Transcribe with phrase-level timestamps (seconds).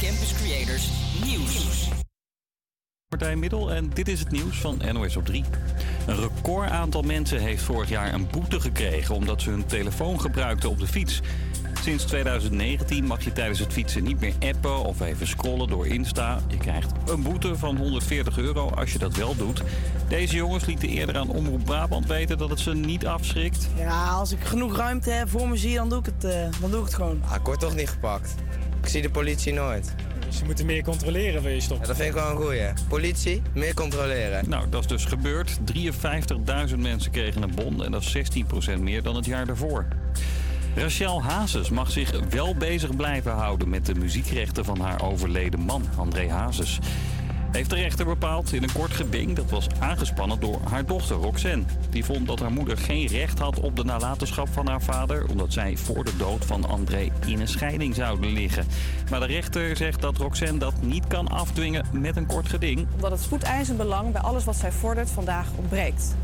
[0.00, 0.90] Campus Creators
[1.24, 1.88] Nieuws.
[3.08, 5.44] Martijn Middel en dit is het nieuws van NOS op 3.
[6.06, 10.70] Een record aantal mensen heeft vorig jaar een boete gekregen omdat ze hun telefoon gebruikten
[10.70, 11.20] op de fiets.
[11.82, 16.40] Sinds 2019 mag je tijdens het fietsen niet meer appen of even scrollen door Insta.
[16.48, 19.62] Je krijgt een boete van 140 euro als je dat wel doet.
[20.08, 23.68] Deze jongens lieten eerder aan Omroep Brabant weten dat het ze niet afschrikt.
[23.76, 26.70] Ja, als ik genoeg ruimte heb voor me zie, dan doe ik het, eh, dan
[26.70, 27.22] doe ik het gewoon.
[27.28, 28.34] Ah, ik word toch niet gepakt.
[28.82, 29.94] Ik zie de politie nooit.
[30.26, 31.86] Dus je moet meer controleren, wil je stoppen?
[31.86, 32.72] Ja, dat vind ik wel een goeie.
[32.88, 34.48] Politie, meer controleren.
[34.48, 35.58] Nou, dat is dus gebeurd.
[36.70, 38.16] 53.000 mensen kregen een bon en dat is
[38.76, 39.86] 16% meer dan het jaar daarvoor.
[40.74, 45.84] Rachel Hazes mag zich wel bezig blijven houden met de muziekrechten van haar overleden man,
[45.96, 46.78] André Hazes.
[47.52, 51.64] Heeft de rechter bepaald in een kort geding dat was aangespannen door haar dochter Roxanne.
[51.90, 55.52] Die vond dat haar moeder geen recht had op de nalatenschap van haar vader, omdat
[55.52, 58.66] zij voor de dood van André in een scheiding zouden liggen.
[59.10, 62.86] Maar de rechter zegt dat Roxanne dat niet kan afdwingen met een kort geding.
[62.94, 66.14] Omdat het spoedeisend belang bij alles wat zij vordert vandaag ontbreekt.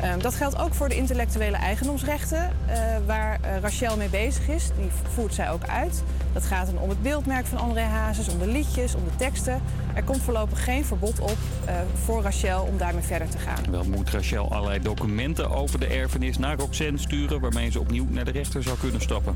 [0.00, 4.70] Ehm, dat geldt ook voor de intellectuele eigendomsrechten, eh, waar eh, Rachel mee bezig is.
[4.78, 6.02] Die voert zij ook uit.
[6.32, 9.62] Dat gaat dan om het beeldmerk van André Hazes, om de liedjes, om de teksten.
[9.96, 13.70] Er komt voorlopig geen verbod op eh, voor Rachel om daarmee verder te gaan.
[13.70, 17.40] Wel moet Rachel allerlei documenten over de erfenis naar Roxanne sturen...
[17.40, 19.34] waarmee ze opnieuw naar de rechter zou kunnen stappen.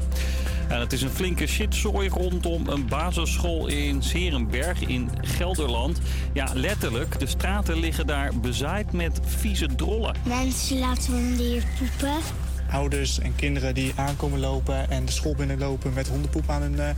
[0.69, 5.99] En het is een flinke shitzooi rondom een basisschool in Serenberg in Gelderland.
[6.33, 10.15] Ja, letterlijk, de straten liggen daar bezaaid met vieze drollen.
[10.25, 12.50] Mensen laten honden poepen.
[12.71, 16.89] Ouders en kinderen die aankomen lopen en de school binnenlopen met hondenpoep aan hun, uh,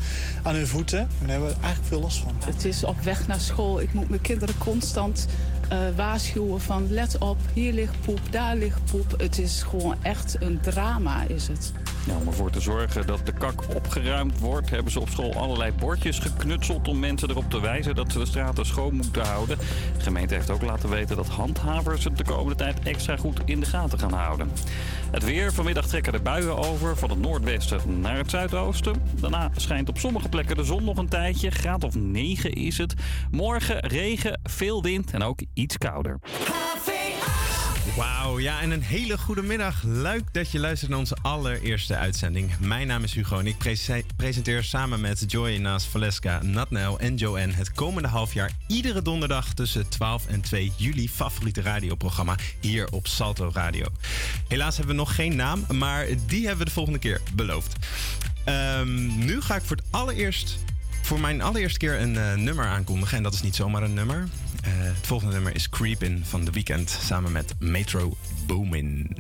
[0.43, 0.99] aan hun voeten.
[0.99, 2.35] En daar hebben we eigenlijk veel last van.
[2.45, 3.81] Het is op weg naar school.
[3.81, 5.27] Ik moet mijn kinderen constant
[5.73, 9.15] uh, waarschuwen van let op, hier ligt poep, daar ligt poep.
[9.21, 11.73] Het is gewoon echt een drama is het.
[12.07, 15.73] Ja, om ervoor te zorgen dat de kak opgeruimd wordt, hebben ze op school allerlei
[15.73, 19.59] bordjes geknutseld om mensen erop te wijzen dat ze de straten schoon moeten houden.
[19.97, 23.61] De gemeente heeft ook laten weten dat handhavers het de komende tijd extra goed in
[23.61, 24.51] de gaten gaan houden.
[25.11, 29.03] Het weer, vanmiddag trekken de buien over van het noordwesten naar het zuidoosten.
[29.21, 31.51] Daarna schijnt op sommige plekken de zon nog een tijdje.
[31.51, 32.95] Graad of 9 is het.
[33.31, 36.19] Morgen regen, veel wind en ook iets kouder.
[37.97, 39.83] Wauw, ja, en een hele goede middag.
[39.83, 42.59] Leuk dat je luistert naar onze allereerste uitzending.
[42.59, 47.15] Mijn naam is Hugo en ik prese- presenteer samen met Joy naast Valeska, Natnel en
[47.17, 52.89] Joanne het komende half jaar iedere donderdag tussen 12 en 2 juli favoriete radioprogramma hier
[52.91, 53.87] op Salto Radio.
[54.49, 57.87] Helaas hebben we nog geen naam, maar die hebben we de volgende keer beloofd.
[58.45, 60.59] Ehm, nu ga ik voor het allereerst
[61.03, 63.17] voor mijn allereerste keer een eh, nummer aankondigen.
[63.17, 64.29] En dat is niet zomaar een nummer.
[64.63, 69.11] Eh, het volgende nummer is Creepin' van The Weeknd samen met Metro Boomin.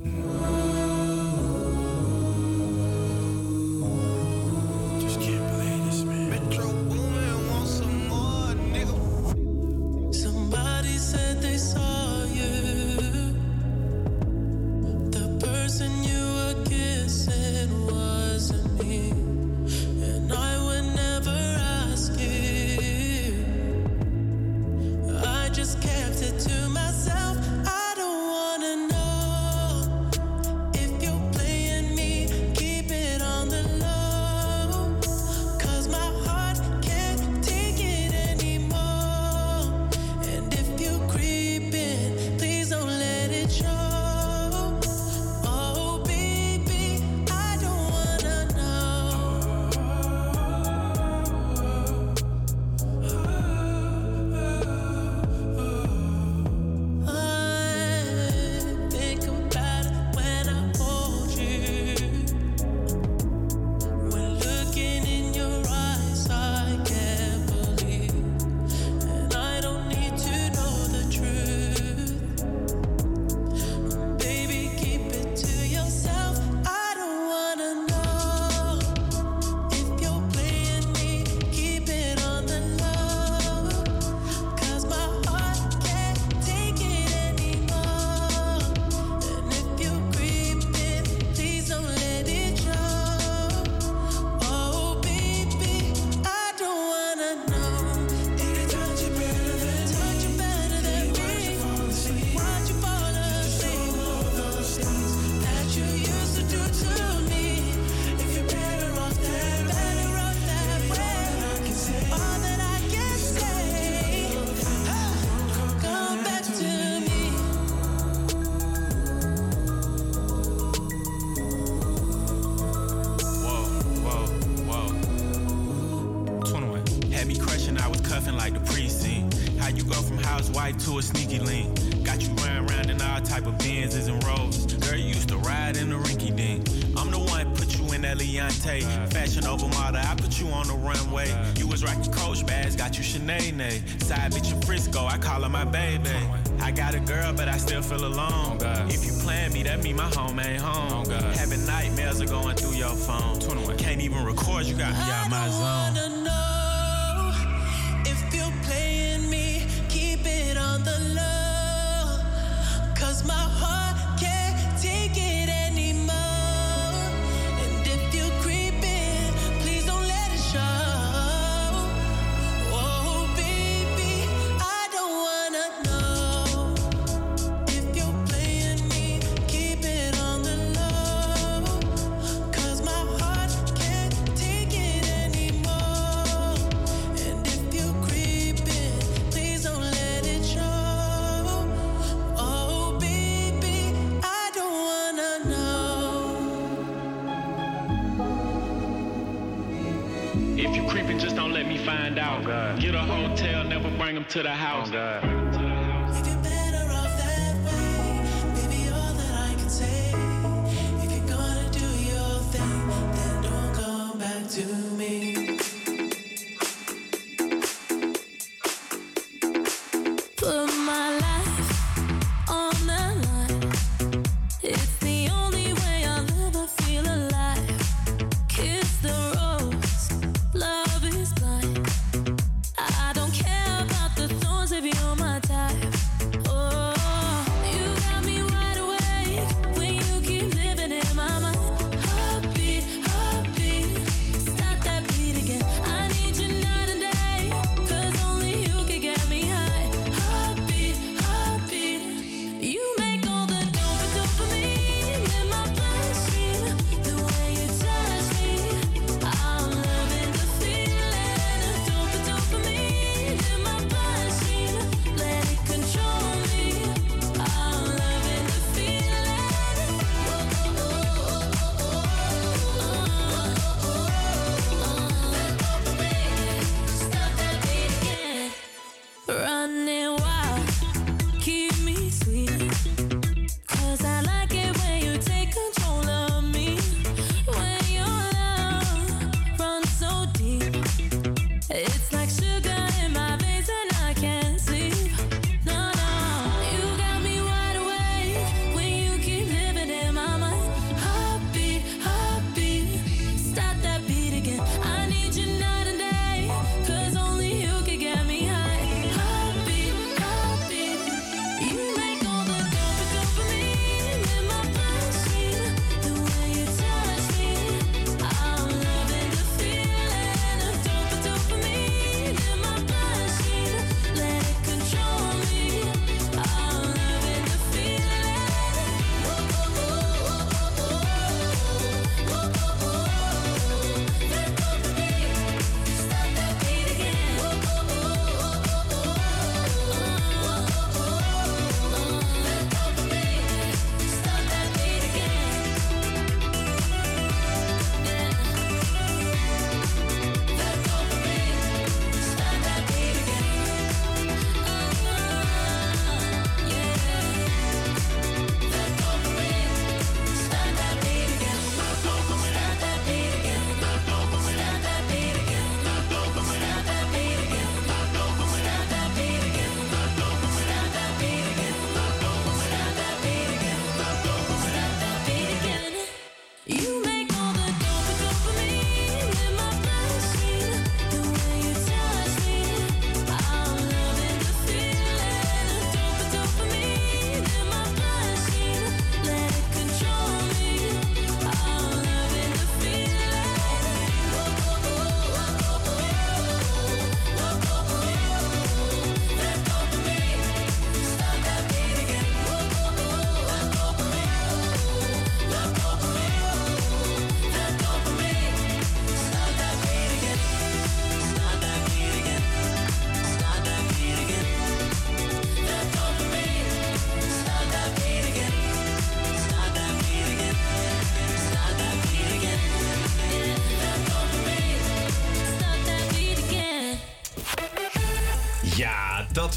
[204.32, 204.88] To the house.
[204.88, 204.93] Oh, if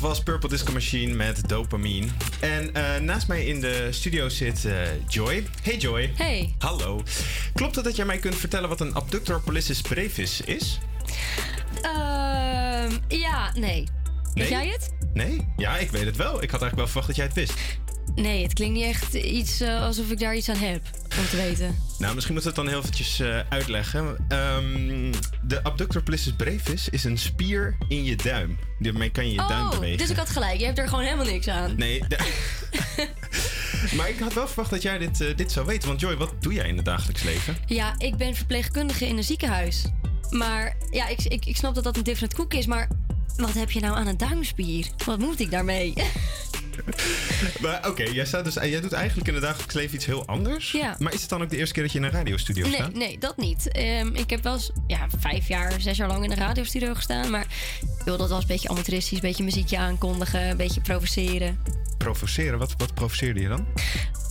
[0.08, 2.08] was Purple Disco Machine met Dopamine.
[2.40, 5.48] En eh, naast mij in de studio zit eh, Joy.
[5.62, 6.12] Hey Joy.
[6.16, 6.56] Hey.
[6.58, 7.04] Hallo.
[7.54, 10.80] Klopt het dat jij mij kunt vertellen wat een abductor pollicis brevis is?
[11.82, 13.88] Ehm, ja, nee.
[14.34, 14.94] Weet jij het?
[15.14, 15.54] Nee?
[15.58, 16.44] Ja, ik weet het wel.
[16.44, 17.54] Ik had eigenlijk wel verwacht dat jij het wist.
[18.16, 20.82] Nee, het klinkt niet echt iets eh, alsof ik daar iets aan heb
[21.20, 21.76] om te weten.
[21.98, 24.26] Nou, misschien moeten we het dan heel eventjes uitleggen.
[24.28, 25.12] Ehm,
[25.48, 28.58] de abductor pollicis brevis is een spier in je duim.
[28.80, 29.98] Daarmee kan je je duim oh, bewegen.
[29.98, 30.60] dus ik had gelijk.
[30.60, 31.74] Je hebt er gewoon helemaal niks aan.
[31.78, 32.04] Nee.
[33.98, 35.88] maar ik had wel verwacht dat jij dit, eh, dit zou weten.
[35.88, 37.58] Want Joy, wat doe jij in het dagelijks leven?
[37.66, 39.86] Ja, ik ben verpleegkundige in een ziekenhuis.
[40.30, 42.88] Maar ja, ik, ik, ik snap dat dat een different koek is, maar
[43.36, 44.88] wat heb je nou aan een duimspier?
[45.06, 45.94] Wat moet ik daarmee?
[47.62, 50.72] Maar oké, jij, dus, jij doet eigenlijk in het dagelijks leven iets heel anders.
[50.72, 50.96] Ja.
[51.00, 52.94] Maar is het dan ook de eerste keer dat je in een radiostudio Nee, staat?
[52.94, 53.72] nee, dat niet.
[53.72, 57.30] Ehm, ik heb wel eens ja, vijf jaar, zes jaar lang in een radiostudio gestaan.
[57.32, 57.46] Maar
[58.06, 59.18] joh, dat was een beetje amateuristisch.
[59.18, 61.60] Een beetje muziekje aankondigen, een beetje provoceren.
[61.98, 62.60] Provoceren?
[62.60, 63.66] Wat, wat provoceerde je dan?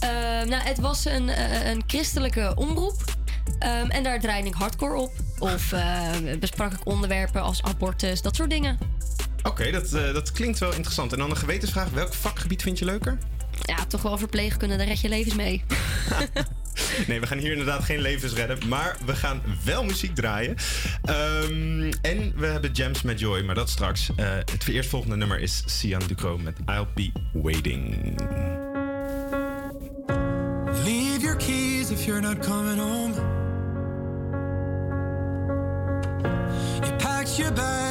[0.01, 3.05] Ehm, nou, het was een, eh, een christelijke omroep.
[3.59, 5.13] Ehm, en daar draaide ik hardcore op.
[5.39, 5.75] Of
[6.39, 8.79] besprak ik onderwerpen als abortus, dat soort dingen.
[9.45, 11.13] Oké, dat, eh, dat klinkt wel interessant.
[11.13, 11.91] En dan een gewetensvraag.
[11.91, 13.19] Welk vakgebied vind je leuker?
[13.63, 15.65] Ja, toch wel verpleegkunde, daar red je levens mee.
[17.07, 18.69] Nee, we gaan hier inderdaad geen levens redden.
[18.69, 20.57] Maar we gaan wel muziek draaien.
[21.05, 24.11] Ehm, en we hebben jams met Joy, maar dat straks.
[24.17, 28.15] Eh, het eerstvolgende nummer is Sian Ducro met I'll Be Waiting.
[30.85, 33.13] Leave your keys if you're not coming home.
[36.81, 37.84] You packed your bags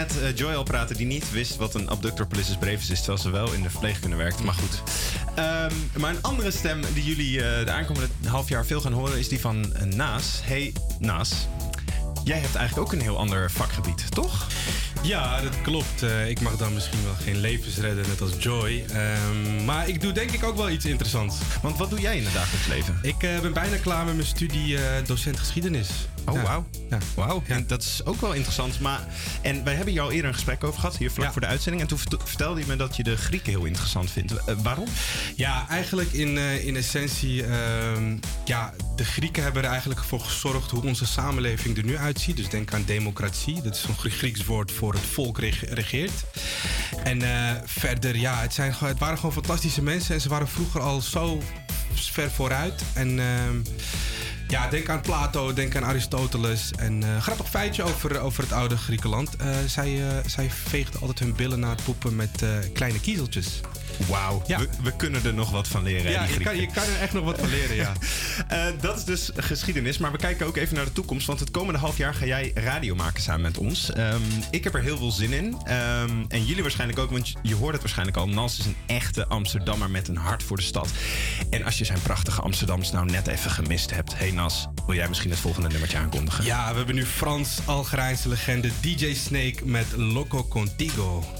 [0.00, 3.18] net eh, Joy al praten die niet wist wat een abductor pollicis brevis is, terwijl
[3.18, 4.42] ze wel in de verpleegkunde werkt.
[4.42, 4.82] Maar goed.
[5.34, 9.18] Ehm, maar een andere stem die jullie eh, de aankomende half jaar veel gaan horen
[9.18, 10.40] is die van eh, Naas.
[10.44, 11.30] Hey Naas,
[12.24, 14.46] jij hebt eigenlijk ook een heel ander vakgebied, toch?
[15.02, 16.02] Ja, dat klopt.
[16.28, 18.84] Ik mag dan misschien wel geen levens redden, net als Joy.
[18.92, 21.36] Ehm, maar ik doe denk ik ook wel iets interessants.
[21.62, 22.98] Want wat doe jij in het dagelijks leven?
[23.02, 25.88] Ik ben bijna klaar met mijn studie eh, docent geschiedenis.
[26.26, 26.42] Oh, Ja.
[26.42, 26.66] wauw.
[26.90, 26.98] Ja.
[27.14, 28.80] Wauw, en dat is ook wel interessant.
[28.80, 29.00] Maar,
[29.42, 31.82] en wij hebben hier al eerder een gesprek over gehad, hier vlak voor de uitzending.
[31.82, 34.32] En toen vert- vertelde je me dat je de Grieken heel interessant vindt.
[34.44, 34.86] Eh, waarom?
[35.36, 40.70] Ja, eigenlijk in, eh, in essentie, ehm, ja, de Grieken hebben er eigenlijk voor gezorgd
[40.70, 42.36] hoe onze samenleving er nu uitziet.
[42.36, 46.12] Dus denk aan democratie, dat is een Grie- Grieks woord voor het volk reg- regeert.
[47.04, 50.80] En eh, verder, ja, het, zijn, het waren gewoon fantastische mensen en ze waren vroeger
[50.80, 51.42] al zo
[51.94, 52.82] ver vooruit.
[52.92, 53.56] En ehm,
[54.50, 56.70] ja, denk aan Plato, denk aan Aristoteles.
[56.78, 59.36] En eh, grappig feitje over, over het oude Griekenland.
[59.36, 63.60] Eh, zij, eh, zij veegden altijd hun billen na het poepen met eh, kleine kiezeltjes.
[64.08, 66.10] Wauw, we, we kunnen er nog wat van leren.
[66.10, 66.60] Ja, die je kan, Grieken.
[66.60, 67.92] je kan er echt nog wat van leren, ja.
[68.48, 71.26] Eh, dat is dus geschiedenis, maar we kijken ook even naar de toekomst.
[71.26, 73.92] Want het komende half jaar ga jij radio maken samen met ons.
[73.92, 75.56] Ehm, ik heb er heel veel zin in.
[75.64, 78.28] Ehm, en jullie waarschijnlijk ook, want je hoort het waarschijnlijk al.
[78.28, 80.88] Nas is een echte Amsterdammer met een hart voor de stad.
[81.50, 84.18] En als je zijn prachtige Amsterdams nou net even gemist hebt.
[84.18, 86.44] Hey Nas, wil jij misschien het volgende nummertje aankondigen?
[86.44, 91.39] Ja, we hebben nu Frans-Algerijnse legende DJ Snake met Loco Contigo.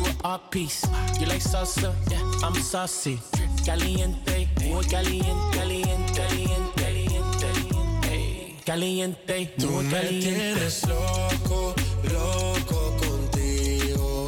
[0.00, 0.86] You an art piece.
[1.20, 1.92] You like salsa?
[2.10, 2.46] Yeah.
[2.46, 3.20] I'm saucy.
[3.66, 4.48] Caliente.
[4.64, 5.58] Muy caliente.
[5.58, 6.12] Caliente.
[6.14, 6.82] Caliente.
[7.42, 8.56] Caliente.
[8.64, 9.54] Caliente.
[9.58, 14.26] Tú Muy me tienes loco, loco contigo.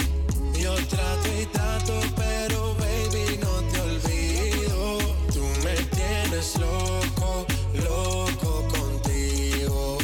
[0.60, 4.98] Yo trato y trato, pero baby no te olvido.
[5.32, 7.46] Tú me tienes loco,
[7.88, 9.98] loco contigo.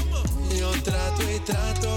[0.58, 1.87] Yo trato y trato,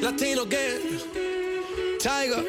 [0.00, 1.00] Latino Gang,
[2.00, 2.42] Tiger.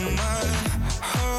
[0.00, 0.46] my
[1.00, 1.29] heart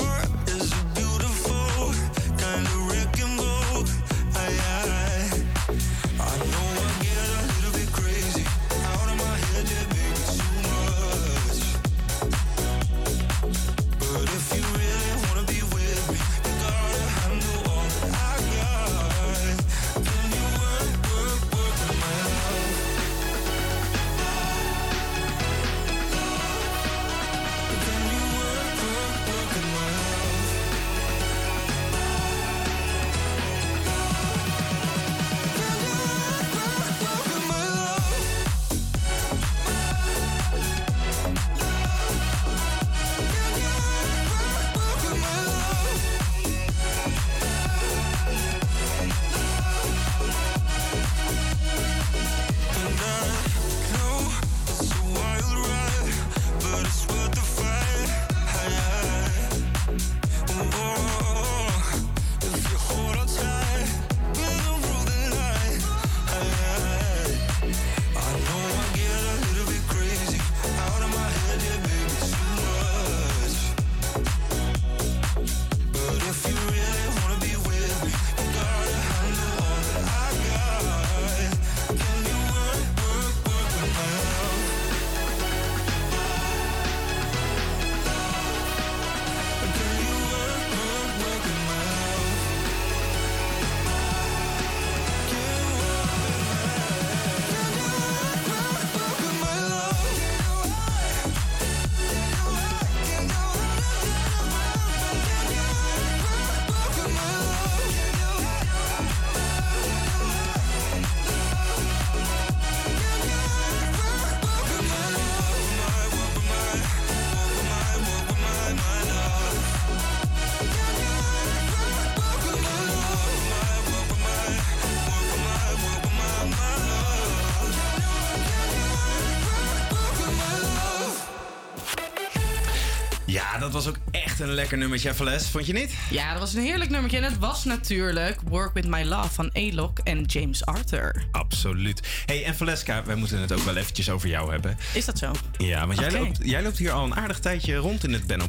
[134.61, 135.47] lekker nummertje, Fles.
[135.47, 135.93] Vond je niet?
[136.09, 137.17] Ja, dat was een heerlijk nummertje.
[137.17, 141.23] En het was natuurlijk Work With My Love van A-Lock en James Arthur.
[141.31, 142.07] Absoluut.
[142.25, 144.77] hey, en Valeska, wij moeten het ook wel eventjes over jou hebben.
[144.93, 145.31] Is dat zo?
[145.57, 148.47] Ja, want jij, loopt, jij loopt hier al een aardig tijdje rond in het Benno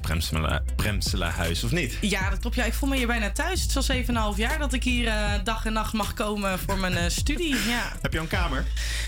[0.77, 1.98] Bremsela huis, of niet?
[2.01, 2.57] Ja, dat klopt.
[2.57, 3.62] Ja, ik voel me hier bijna thuis.
[3.62, 6.79] Het is al 7,5 jaar dat ik hier eh, dag en nacht mag komen voor
[6.79, 7.57] mijn eh, studie.
[7.68, 7.92] Ja.
[8.03, 8.64] Heb je al een kamer?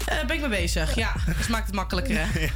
[0.07, 1.13] Eh, ben ik mee bezig, ja.
[1.39, 2.47] Dus maakt het makkelijker, hè?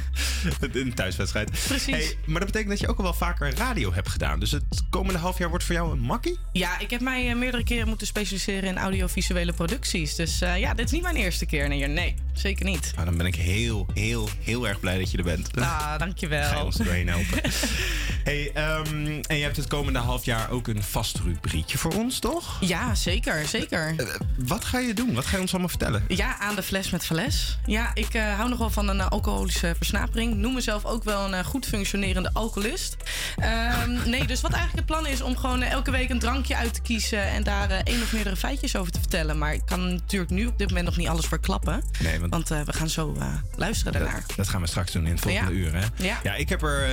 [0.71, 1.49] Een thuiswedstrijd.
[1.67, 1.95] Precies.
[1.95, 4.39] Hey, maar dat betekent dat je ook al wel vaker radio hebt gedaan.
[4.39, 6.37] Dus het komende half jaar wordt voor jou een makkie?
[6.51, 10.15] Ja, ik heb mij eh, meerdere keren moeten specialiseren in audiovisuele producties.
[10.15, 11.89] Dus eh, ja, dit is niet mijn eerste keer hier.
[11.89, 12.91] Nee, zeker niet.
[12.95, 15.49] Nou, dan ben ik heel, heel, heel erg blij dat je er bent.
[15.55, 16.43] Ah, dankjewel.
[16.49, 17.41] Ga je ons doorheen helpen.
[18.29, 22.19] Hey, ehm, en je hebt het komende half jaar ook een vast rubriekje voor ons,
[22.19, 22.57] toch?
[22.59, 23.93] Ja, zeker, zeker.
[23.97, 25.13] Eh, eh, wat ga je doen?
[25.13, 26.03] Wat ga je ons allemaal vertellen?
[26.07, 27.57] Ja, aan de fles met fles.
[27.65, 30.35] Ja, ik eh, hou nog wel van een alcoholische versnapering.
[30.35, 32.95] Noem mezelf ook wel een goed functionerende alcoholist.
[33.35, 36.73] Ehm, nee, dus wat eigenlijk het plan is om gewoon elke week een drankje uit
[36.73, 39.37] te kiezen en daar één of meerdere feitjes over te vertellen.
[39.37, 41.83] Maar ik kan natuurlijk nu op dit moment nog niet alles verklappen.
[41.99, 43.17] Nee, want, we gaan zo
[43.55, 44.23] luisteren daarnaar.
[44.35, 45.73] Dat, gaan we straks doen in het volgende uur.
[45.73, 45.85] Hè?
[45.95, 46.19] Ja.
[46.23, 46.89] ja, ik heb er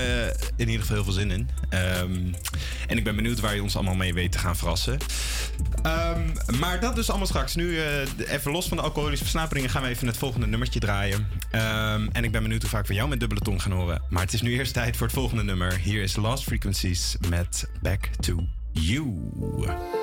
[0.57, 2.33] in ieder geval heel veel zin Ehm,
[2.87, 4.99] en ik ben benieuwd waar je ons allemaal mee weet te gaan verrassen.
[5.83, 6.21] Ehm,
[6.59, 7.55] maar dat dus allemaal straks.
[7.55, 11.29] Nu, eh, even los van de alcoholische versnaperingen, gaan we even het volgende nummertje draaien.
[11.51, 14.03] Ehm, en ik ben benieuwd hoe vaak we jou met dubbele tong gaan horen.
[14.11, 15.79] Maar het is nu eerst tijd voor het volgende nummer.
[15.79, 19.96] Hier is Last Frequencies met Back to You.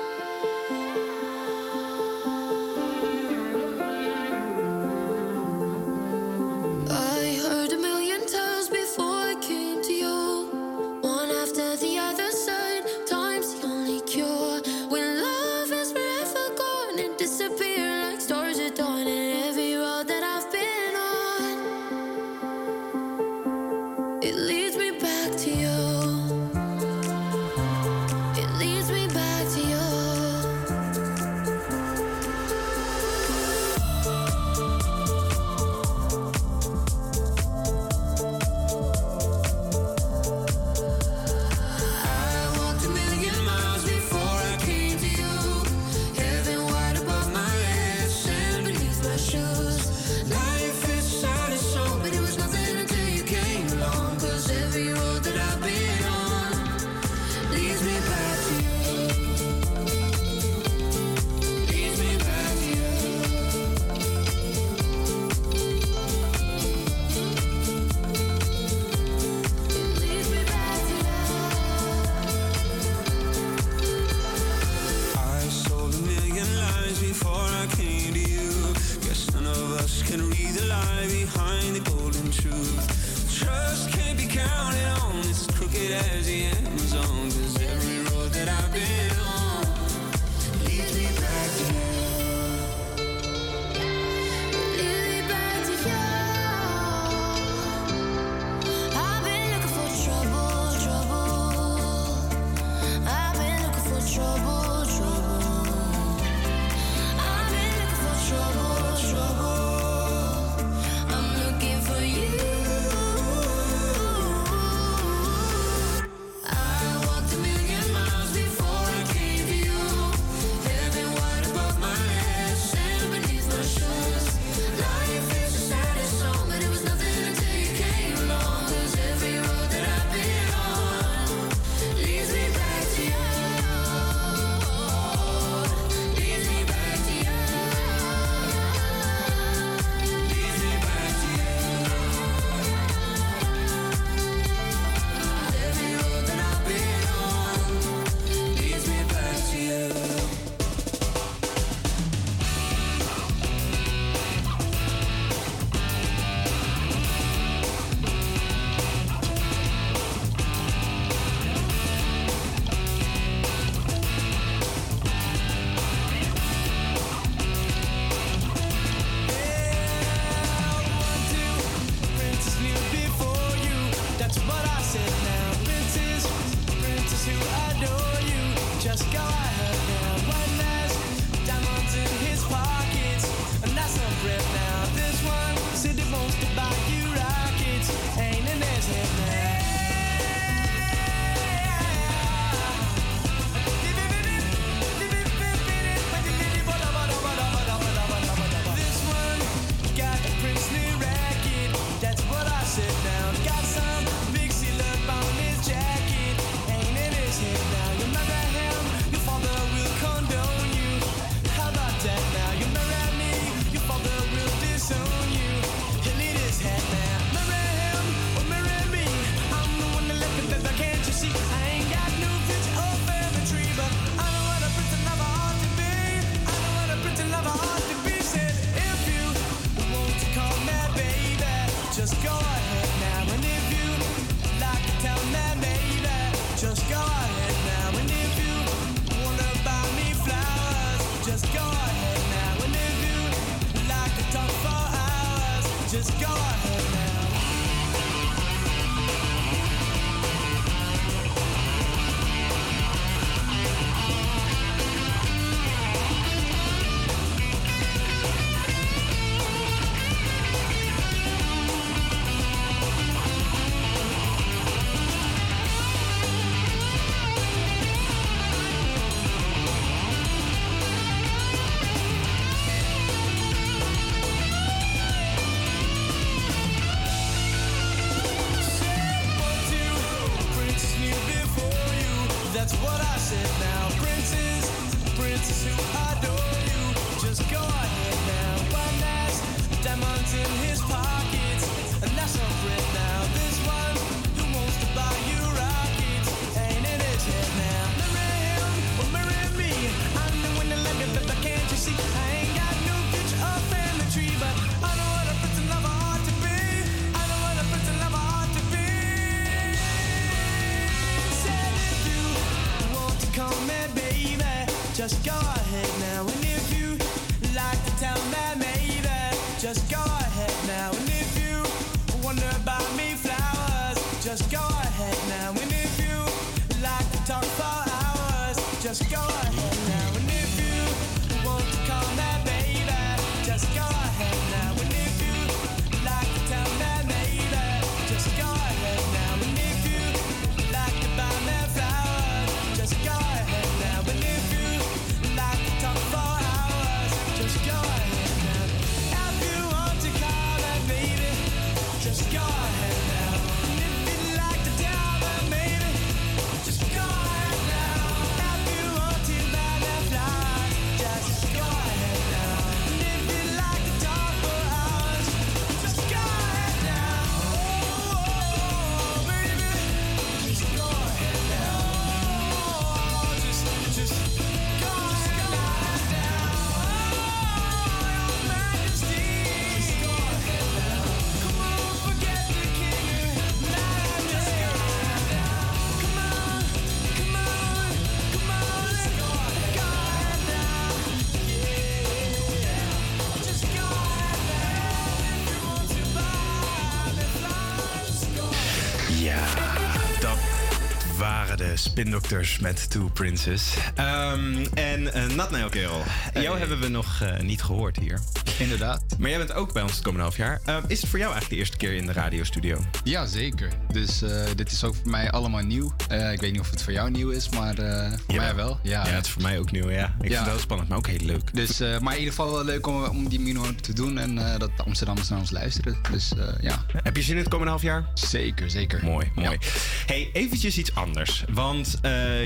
[401.94, 403.74] Spindokters met Two Princes.
[403.94, 406.02] Ehm, en uh, Natnail Kerel,
[406.34, 408.20] jou hebben we nog eh, niet gehoord hier.
[408.58, 409.02] Inderdaad.
[409.18, 410.60] Maar jij bent ook bij ons het komende half jaar.
[410.64, 412.78] Eh, is het voor jou eigenlijk de eerste keer in de radiostudio?
[413.04, 413.68] Ja, zeker.
[413.94, 415.92] Dus eh, dit is ook voor mij allemaal nieuw.
[416.08, 418.78] Eh, ik weet niet of het voor jou nieuw is, maar eh, voor mij wel.
[418.82, 420.04] Ja, Ja, het is voor mij ook nieuw, ja.
[420.04, 421.54] Ik vind het heel spannend, maar ook heel leuk.
[421.54, 424.70] Dus, maar in ieder geval wel leuk om, om die mino te doen en dat
[424.76, 425.96] de Amsterdammers naar ons luisteren.
[426.10, 426.84] Dus ja.
[427.02, 428.06] Heb je zin in het komende half jaar?
[428.14, 429.04] Zeker, zeker.
[429.04, 429.58] Mooi, mooi.
[430.06, 431.44] Hey, eventjes iets anders.
[431.52, 431.98] Want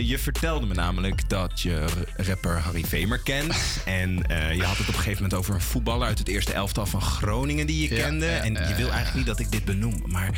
[0.03, 1.85] je vertelde me namelijk dat je
[2.17, 3.55] rapper Harry Vemer kent.
[3.85, 4.11] en
[4.55, 7.01] je had het op een gegeven moment over een voetballer uit het eerste elftal van
[7.01, 8.27] Groningen die je kende.
[8.27, 10.03] en je wil eigenlijk niet dat ik dit benoem.
[10.07, 10.31] Maar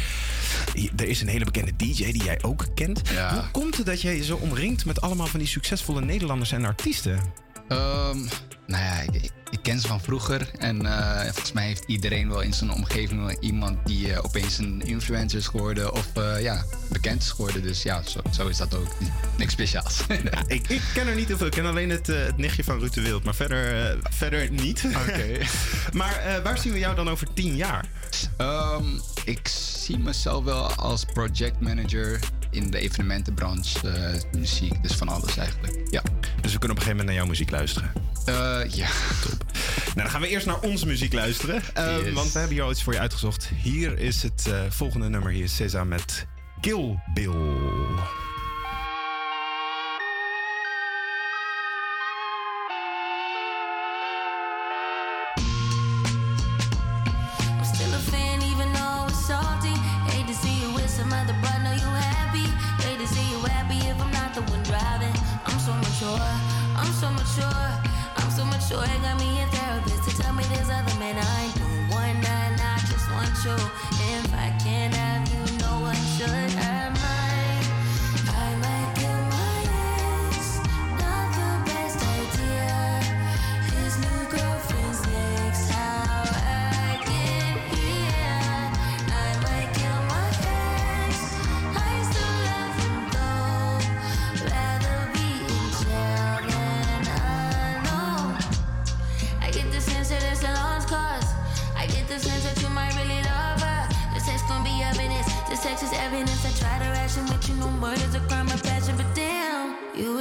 [0.97, 3.09] er is een hele bekende DJ die jij ook kent.
[3.09, 6.65] Hoe komt het dat jij je zo omringt met allemaal van die succesvolle Nederlanders en
[6.65, 7.21] artiesten?
[7.69, 8.19] Ehm,
[8.67, 10.51] nou ja, ik, ik ken ze van vroeger.
[10.59, 14.59] En eh, volgens mij heeft iedereen wel in zijn omgeving wel iemand die eh, opeens
[14.59, 15.93] een influencer is geworden.
[15.93, 17.63] Of eh, ja, bekend is geworden.
[17.63, 18.89] Dus ja, zo, zo is dat ook.
[19.37, 20.03] Niks speciaals.
[20.09, 21.47] Ja, ik, ik ken er niet heel veel.
[21.47, 23.25] Ik ken alleen het, het nichtje van Ruud de Wild.
[23.25, 24.85] Maar verder, verder niet.
[24.87, 25.39] Oké.
[25.99, 27.85] maar waar zien we jou dan over tien jaar?
[28.37, 28.85] Ehm,
[29.25, 32.19] ik zie mezelf wel als projectmanager
[32.51, 35.81] in de evenementenbranche, eh, muziek, dus van alles eigenlijk.
[35.91, 36.03] Ja.
[36.41, 37.93] Dus we kunnen op een gegeven moment naar jouw muziek luisteren.
[38.25, 38.89] Eh, ja.
[39.23, 39.45] Top.
[39.85, 41.63] Nou, dan gaan we eerst naar onze muziek luisteren.
[41.75, 42.13] Ehm, Yes.
[42.13, 43.51] Want we hebben hier al iets voor je uitgezocht.
[43.63, 45.31] Hier is het eh, volgende nummer.
[45.33, 46.27] Hier is SZA met
[46.61, 47.35] Kill Bill.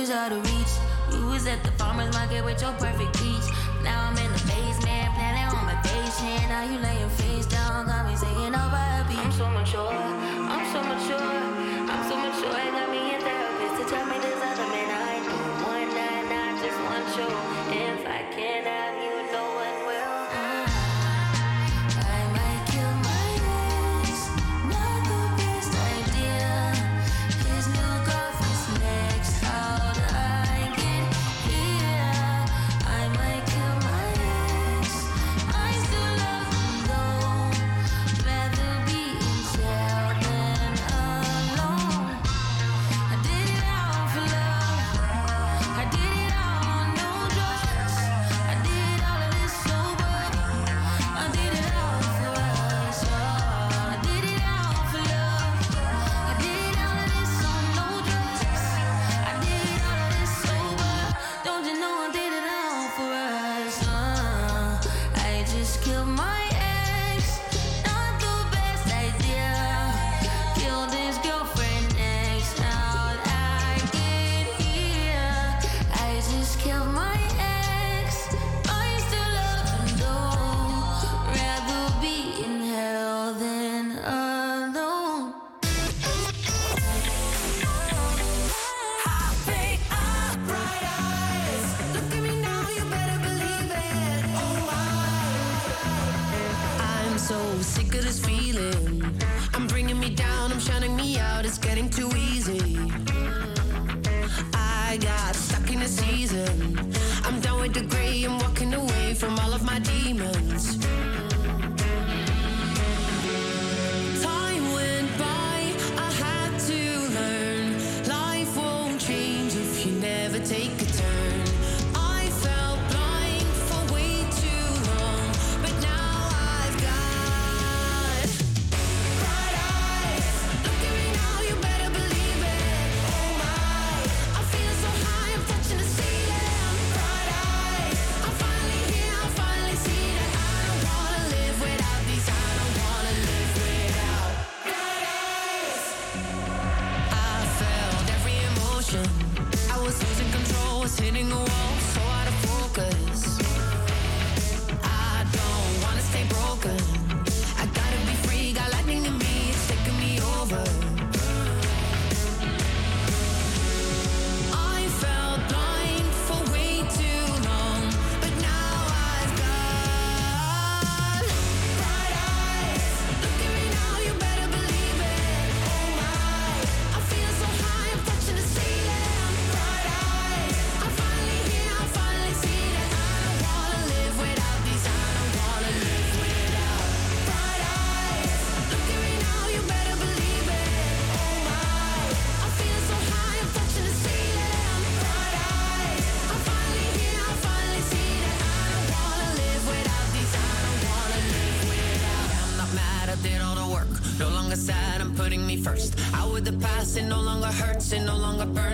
[0.09, 0.73] Was out of reach.
[1.13, 3.47] You was at the farmer's market with your perfect peach.
[3.83, 6.49] Now I'm in the basement, planning on my vacation.
[6.49, 9.19] Now you laying face down, got me singing over a beat.
[9.19, 9.93] I'm so mature,
[10.49, 11.48] I'm so mature,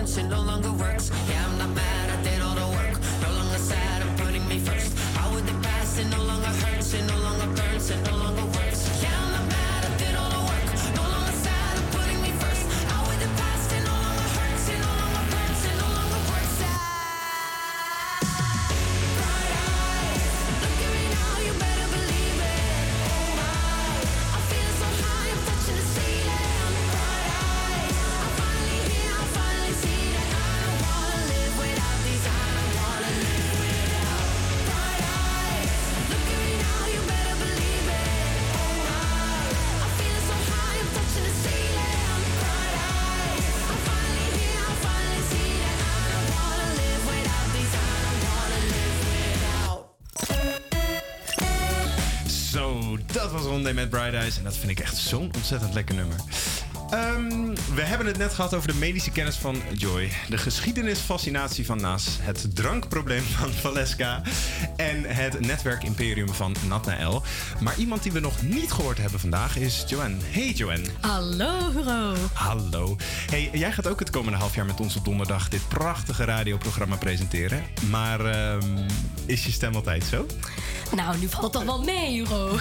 [0.06, 0.45] dancing on
[53.76, 54.38] met Bright Eyes.
[54.38, 56.16] En dat vind ik echt zo'n ontzettend lekker nummer.
[56.90, 60.12] Ehm, we hebben het net gehad over de medische kennis van Joy.
[60.28, 62.18] De geschiedenisfascinatie van Nas.
[62.20, 64.22] Het drankprobleem van Valeska.
[64.76, 67.22] En het netwerkimperium van Natnael.
[67.60, 70.16] Maar iemand die we nog niet gehoord hebben vandaag is Joanne.
[70.30, 70.88] Hey Joanne.
[71.00, 72.14] Hallo, Huro.
[72.32, 72.96] Hallo.
[73.30, 76.96] Hey, jij gaat ook het komende half jaar met ons op donderdag dit prachtige radioprogramma
[76.96, 77.62] presenteren.
[77.90, 78.88] Maar ehm,
[79.26, 80.26] is je stem altijd zo?
[80.94, 82.58] Nou, nu valt het toch wel mee, Hugo.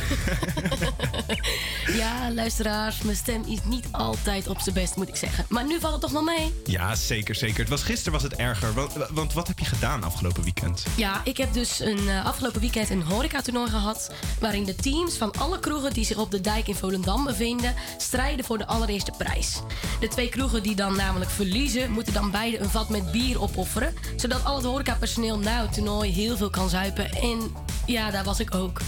[2.01, 5.45] ja, luisteraars, mijn stem is niet altijd op zijn best, moet ik zeggen.
[5.49, 6.53] Maar nu valt het toch wel mee?
[6.63, 7.59] Ja, zeker, zeker.
[7.59, 8.73] Het was, gisteren was het erger.
[8.73, 10.85] Want, want wat heb je gedaan afgelopen weekend?
[10.95, 14.11] Ja, ik heb dus een, eh, afgelopen weekend een horecatoernooi gehad...
[14.39, 17.73] waarin de teams van alle kroegen die zich op de dijk in Volendam bevinden...
[17.97, 19.61] strijden voor de allereerste prijs.
[19.99, 21.91] De twee kroegen die dan namelijk verliezen...
[21.91, 23.93] moeten dan beide een vat met bier opofferen...
[24.15, 27.11] zodat al het horecapersoneel na het toernooi heel veel kan zuipen.
[27.11, 27.51] En
[27.85, 28.81] ja, daar was ik ook.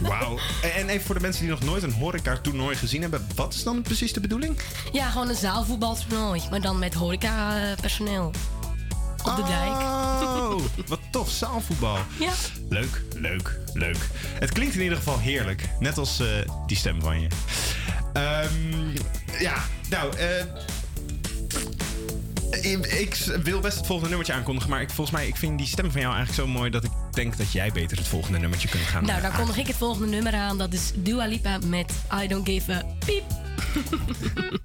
[0.00, 0.38] Wauw.
[0.62, 3.26] En- En even voor de mensen die nog nooit een horeca-toernooi gezien hebben...
[3.34, 4.60] wat is dan precies de bedoeling?
[4.92, 8.30] Ja, gewoon een zaalvoetbaltoernooi, maar dan met horecapersoneel.
[9.24, 9.70] Op de dijk.
[9.70, 11.30] Oh, wat tof.
[11.30, 11.98] Zaalvoetbal.
[12.18, 12.32] Ja.
[12.68, 13.96] Leuk, leuk, leuk.
[14.38, 15.68] Het klinkt in ieder geval heerlijk.
[15.80, 16.26] Net als eh,
[16.66, 17.28] die stem van je.
[18.12, 18.90] Ehm,
[19.40, 19.54] ja,
[19.90, 20.16] nou...
[20.16, 20.44] eh,
[22.62, 25.66] ik, ik wil best het volgende nummertje aankondigen, maar ik, volgens mij ik vind die
[25.66, 28.68] stem van jou eigenlijk zo mooi dat ik denk dat jij beter het volgende nummertje
[28.68, 29.04] kunt gaan.
[29.04, 30.58] Nou, eh, dan kondig ik het volgende nummer aan.
[30.58, 31.92] Dat is Dua Lipa met
[32.22, 33.24] I Don't Give a Piep.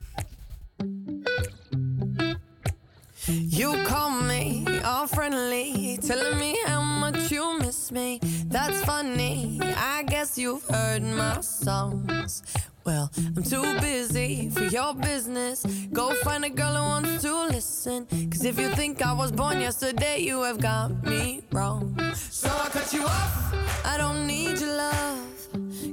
[3.27, 8.19] You call me all friendly, telling me how much you miss me.
[8.47, 9.59] That's funny.
[9.61, 12.41] I guess you've heard my songs.
[12.87, 15.65] Well, I'm too busy for your business.
[15.91, 18.05] Go find a girl who wants to listen.
[18.31, 21.99] Cause if you think I was born yesterday, you have got me wrong.
[22.15, 23.53] So I cut you off.
[23.83, 25.19] I don't need your love.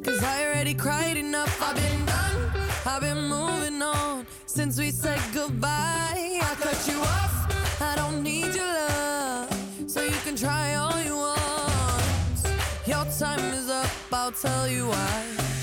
[0.04, 1.60] Cause I already cried enough.
[1.60, 2.52] I've been done.
[2.86, 6.38] I've been moving on since we said goodbye.
[6.42, 7.82] I cut you off.
[7.82, 9.90] I don't need your love.
[9.90, 12.46] So you can try all you want.
[12.86, 13.90] Your time is up.
[14.12, 15.53] I'll tell you why.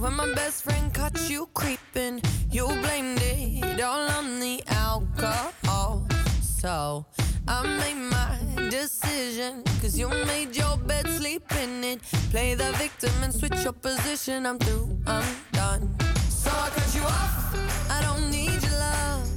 [0.00, 6.06] When my best friend caught you creeping, you blamed it all on the alcohol.
[6.40, 7.04] So
[7.46, 12.00] I made my decision, cause you made your bed, sleep in it.
[12.30, 14.46] Play the victim and switch your position.
[14.46, 15.94] I'm through, I'm done.
[16.30, 17.90] So I cut you off.
[17.90, 19.28] I don't need your love,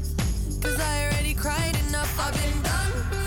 [0.61, 2.17] cause I already cried enough.
[2.17, 3.22] I've been done.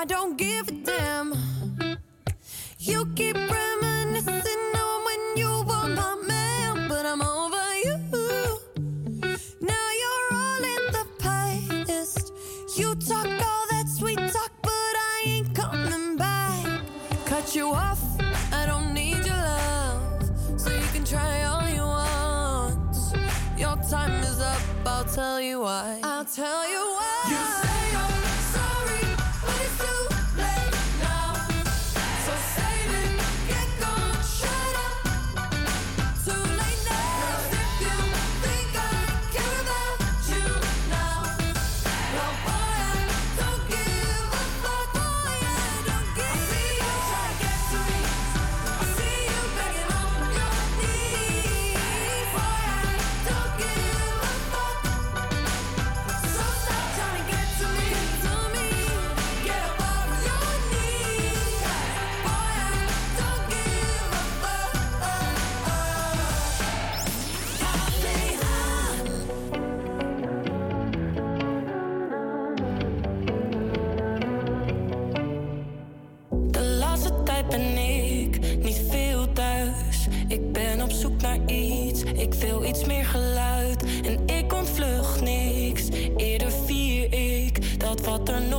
[0.00, 1.34] I don't give a damn.
[2.78, 7.96] You keep reminiscing on when you were my man, but I'm over you.
[9.60, 12.32] Now you're all in the past.
[12.78, 16.80] You talk all that sweet talk, but I ain't coming back.
[17.26, 18.00] Cut you off,
[18.52, 20.30] I don't need your love.
[20.60, 22.96] So you can try all you want.
[23.58, 25.98] Your time is up, I'll tell you why.
[26.04, 27.07] I'll tell you why.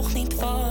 [0.02, 0.69] nog niet was.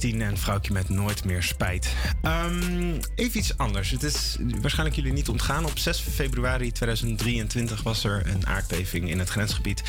[0.00, 1.94] 16 en vrouwtje met nooit meer spijt.
[2.22, 3.90] Ehm, even iets anders.
[3.90, 5.64] Het is waarschijnlijk jullie niet ontgaan.
[5.64, 9.82] Op 6 februari 2023 was er een aardbeving in het grensgebied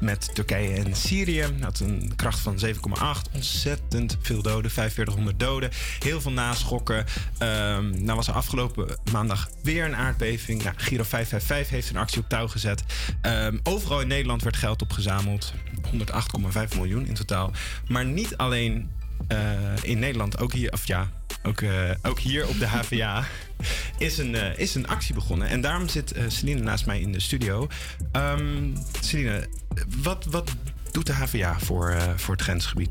[0.00, 1.44] met Turkije en Syrië.
[1.60, 3.30] Had een kracht van 7,8.
[3.32, 5.70] Ontzettend veel doden, 4500 doden.
[5.98, 6.98] Heel veel naschokken.
[6.98, 10.62] Um, nou was er afgelopen maandag weer een aardbeving.
[10.62, 12.82] Giro 555 heeft een actie op touw gezet.
[13.20, 15.52] Ehm, overal in Nederland werd geld opgezameld.
[15.90, 17.52] 108,5 miljoen in totaal.
[17.88, 18.90] Maar niet alleen
[19.82, 21.08] in Nederland, ook hier, of ja,
[21.42, 23.24] ook, eh, ook hier op de HVA
[23.98, 25.48] is een, eh, is een actie begonnen.
[25.48, 27.68] En daarom zit eh Celine naast mij in de studio.
[28.12, 28.68] Ehm
[29.00, 29.48] Celine,
[30.02, 30.50] wat, wat
[30.90, 32.90] doet de HVA voor, eh, voor het grensgebied?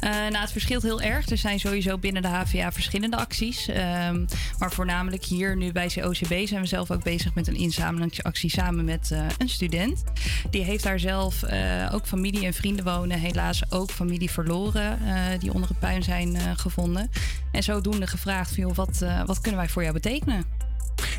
[0.00, 1.28] Eh, nou, het verschilt heel erg.
[1.28, 3.68] Er zijn sowieso binnen de HVA verschillende acties.
[3.68, 4.24] Ehm,
[4.58, 8.84] maar voornamelijk hier nu bij COCB zijn we zelf ook bezig met een inzamelingsactie samen
[8.84, 10.04] met eh, een student.
[10.50, 13.18] Die heeft daar zelf eh, ook familie en vrienden wonen.
[13.18, 14.98] Helaas ook familie verloren
[15.38, 17.10] die onder het puin zijn gevonden.
[17.52, 20.44] En zodoende gevraagd van, joh, wat, wat kunnen wij voor jou betekenen?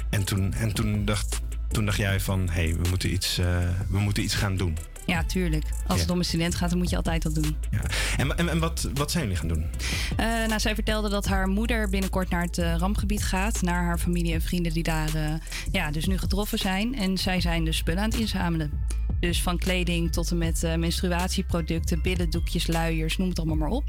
[0.10, 3.36] En toen, en toen, dacht, toen dacht jij van, hé, hey, we, moeten iets,
[3.88, 4.78] we moeten iets gaan doen.
[5.12, 5.64] Ja, tuurlijk.
[5.88, 6.02] Als Ja.
[6.02, 7.56] het om een student gaat, dan moet je altijd wat doen.
[8.18, 9.66] En, en, en wat, wat zijn jullie gaan doen?
[10.18, 13.62] Eh, nou, zij vertelde dat haar moeder binnenkort naar het eh, rampgebied gaat.
[13.62, 15.34] Naar haar familie en vrienden die daar eh,
[15.72, 16.96] ja, dus nu getroffen zijn.
[16.96, 18.72] En zij zijn dus spullen aan het inzamelen.
[19.20, 23.84] Dus van kleding tot en met menstruatieproducten, billendoekjes, luiers, noem het allemaal maar op.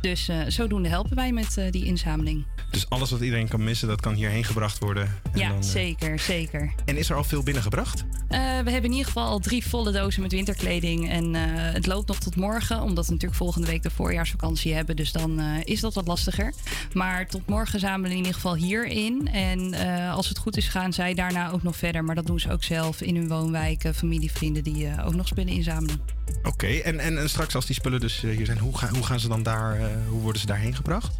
[0.00, 2.44] Dus eh, zodoende helpen wij met eh, die inzameling.
[2.70, 5.02] Dus alles wat iedereen kan missen, dat kan hierheen gebracht worden.
[5.32, 6.72] En ja, dan, eh, zeker, zeker.
[6.84, 8.04] En is er al veel binnengebracht?
[8.28, 11.10] We hebben in ieder geval al drie volle dozen met winterkleding.
[11.10, 14.96] En het loopt nog tot morgen, omdat we natuurlijk volgende week de voorjaarsvakantie hebben.
[14.96, 16.52] Dus dan is dat wat lastiger.
[16.92, 19.28] Maar tot morgen zamelen we in ieder geval hierin.
[19.32, 19.74] En
[20.10, 22.04] als het goed is, gaan zij daarna ook nog verder.
[22.04, 25.52] Maar dat doen ze ook zelf in hun woonwijken, familie, vrienden die ook nog spullen
[25.52, 26.00] inzamelen.
[26.42, 29.20] Oké, en, en, en straks als die spullen dus hier zijn, hoe, gaan hoe gaan
[29.20, 31.18] ze dan daar, hoe worden ze daarheen gebracht?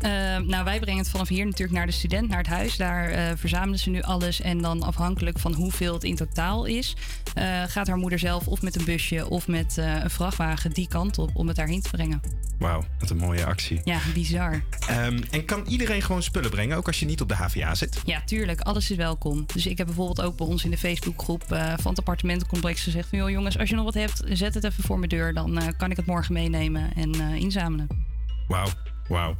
[0.00, 2.76] Eh, nou, wij brengen het vanaf hier natuurlijk naar de student, naar het huis.
[2.76, 4.40] Daar eh, verzamelen ze nu alles.
[4.40, 6.96] En dan afhankelijk van hoeveel het in totaal is,
[7.34, 10.88] eh, gaat haar moeder zelf of met een busje of met eh, een vrachtwagen die
[10.88, 12.20] kant op om het daarheen te brengen.
[12.58, 13.80] Wauw, wat een mooie actie.
[13.84, 14.62] Ja, bizar.
[14.88, 18.00] Ehm, en kan iedereen gewoon spullen brengen, ook als je niet op de HVA zit?
[18.04, 18.60] Ja, tuurlijk.
[18.60, 19.44] Alles is welkom.
[19.52, 23.08] Dus ik heb bijvoorbeeld ook bij ons in de Facebookgroep eh, van het appartementencomplex gezegd
[23.08, 23.18] van...
[23.18, 25.34] joh jongens, als je nog wat hebt, zet het even voor mijn deur.
[25.34, 28.05] Dan eh, kan ik het morgen meenemen en eh, inzamelen.
[28.48, 28.70] Wauw,
[29.08, 29.36] wauw.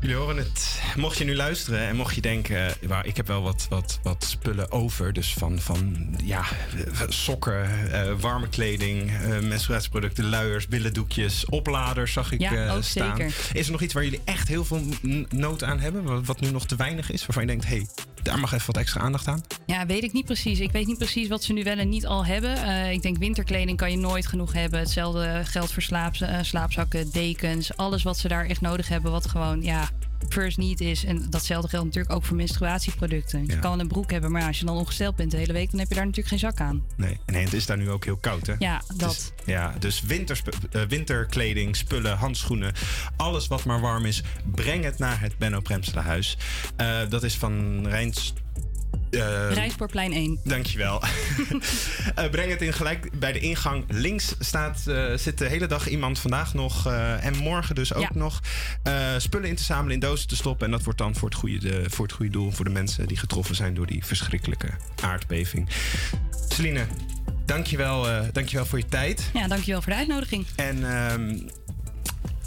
[0.00, 0.80] Jullie horen het.
[0.96, 4.24] Mocht je nu luisteren en mocht je denken, eh, ik heb wel wat, wat, wat
[4.24, 5.12] spullen over.
[5.12, 12.32] Dus van, van ja, eh, sokken, eh, warme kleding, eh menstruatieproducten, luiers, billendoekjes, opladers zag
[12.32, 13.16] ik Ja, ook staan.
[13.16, 13.34] zeker.
[13.52, 14.82] Is er nog iets waar jullie echt heel veel
[15.28, 16.02] nood aan hebben?
[16.04, 17.20] Wat, wat nu nog te weinig is?
[17.26, 17.86] Waarvan je denkt, hé, hey,
[18.22, 19.42] daar mag even wat extra aandacht aan?
[19.66, 20.58] Ja, weet ik niet precies.
[20.60, 22.90] Ik weet niet precies wat ze nu wel en niet al hebben.
[22.92, 24.80] Ik denk winterkleding kan je nooit genoeg hebben.
[24.80, 27.76] Hetzelfde geldt voor slaap, slaapzakken, dekens.
[27.76, 29.89] Alles wat ze daar echt nodig hebben, wat gewoon, ja,
[30.32, 31.04] first need is.
[31.04, 33.46] En datzelfde geldt natuurlijk ook voor menstruatieproducten.
[33.46, 35.80] Je kan een broek hebben, maar als je dan ongesteld bent de hele week, dan
[35.80, 36.82] heb je daar natuurlijk geen zak aan.
[36.96, 38.54] Nee, en het is daar nu ook heel koud, hè?
[38.58, 39.10] Ja, dat.
[39.12, 42.72] is- ja, dus wintersp- eh, winterkleding, spullen, handschoenen,
[43.16, 44.22] alles wat maar warm is,
[44.54, 46.36] breng het naar het Benno Premsela-huis.
[46.76, 48.32] Eh, dat is van Rijns...
[49.10, 50.40] eh, Rijnspoorplein 1.
[50.44, 51.02] Dankjewel.
[52.14, 53.84] Eh breng het in gelijk bij de ingang.
[53.88, 58.02] Links staat, eh, zit de hele dag iemand vandaag nog eh, en morgen dus ook
[58.02, 58.10] Ja.
[58.12, 58.40] nog
[59.18, 60.66] spullen in te zamelen, in dozen te stoppen.
[60.66, 63.08] En dat wordt dan voor het, goede, de, voor het goede doel, voor de mensen
[63.08, 64.68] die getroffen zijn door die verschrikkelijke
[65.02, 65.68] aardbeving.
[66.48, 66.86] Celine,
[67.46, 69.30] dankjewel, eh dankjewel voor je tijd.
[69.34, 70.46] Ja, dankjewel voor de uitnodiging.
[70.56, 70.84] En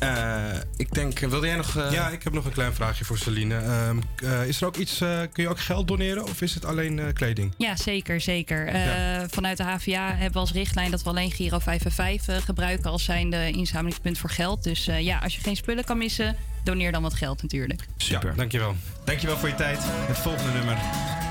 [0.04, 1.76] eh, ik denk, eh, wilde jij nog...
[1.78, 3.56] eh, Ja, ik heb nog een klein vraagje voor Celine.
[3.58, 6.66] Ehm, eh, is er ook iets, eh, kun je ook geld doneren of is het
[6.66, 7.54] alleen eh, kleding?
[7.58, 8.68] Ja, zeker, zeker.
[8.68, 8.82] Eh,
[9.30, 13.04] Vanuit de HVA hebben we als richtlijn dat we alleen Giro 555 eh, gebruiken als
[13.04, 14.64] zijnde inzamelingspunt voor geld.
[14.64, 17.86] Dus eh, ja, als je geen spullen kan missen, doneer dan wat geld natuurlijk.
[17.97, 18.36] Super.
[18.36, 18.76] dankjewel.
[19.06, 19.80] Dankjewel voor je tijd.
[19.84, 20.78] Het volgende nummer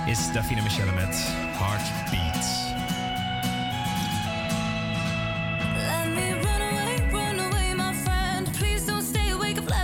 [0.07, 1.16] is Davina Michelle met
[1.59, 2.61] Heartbeats.
[9.55, 9.82] like a flag.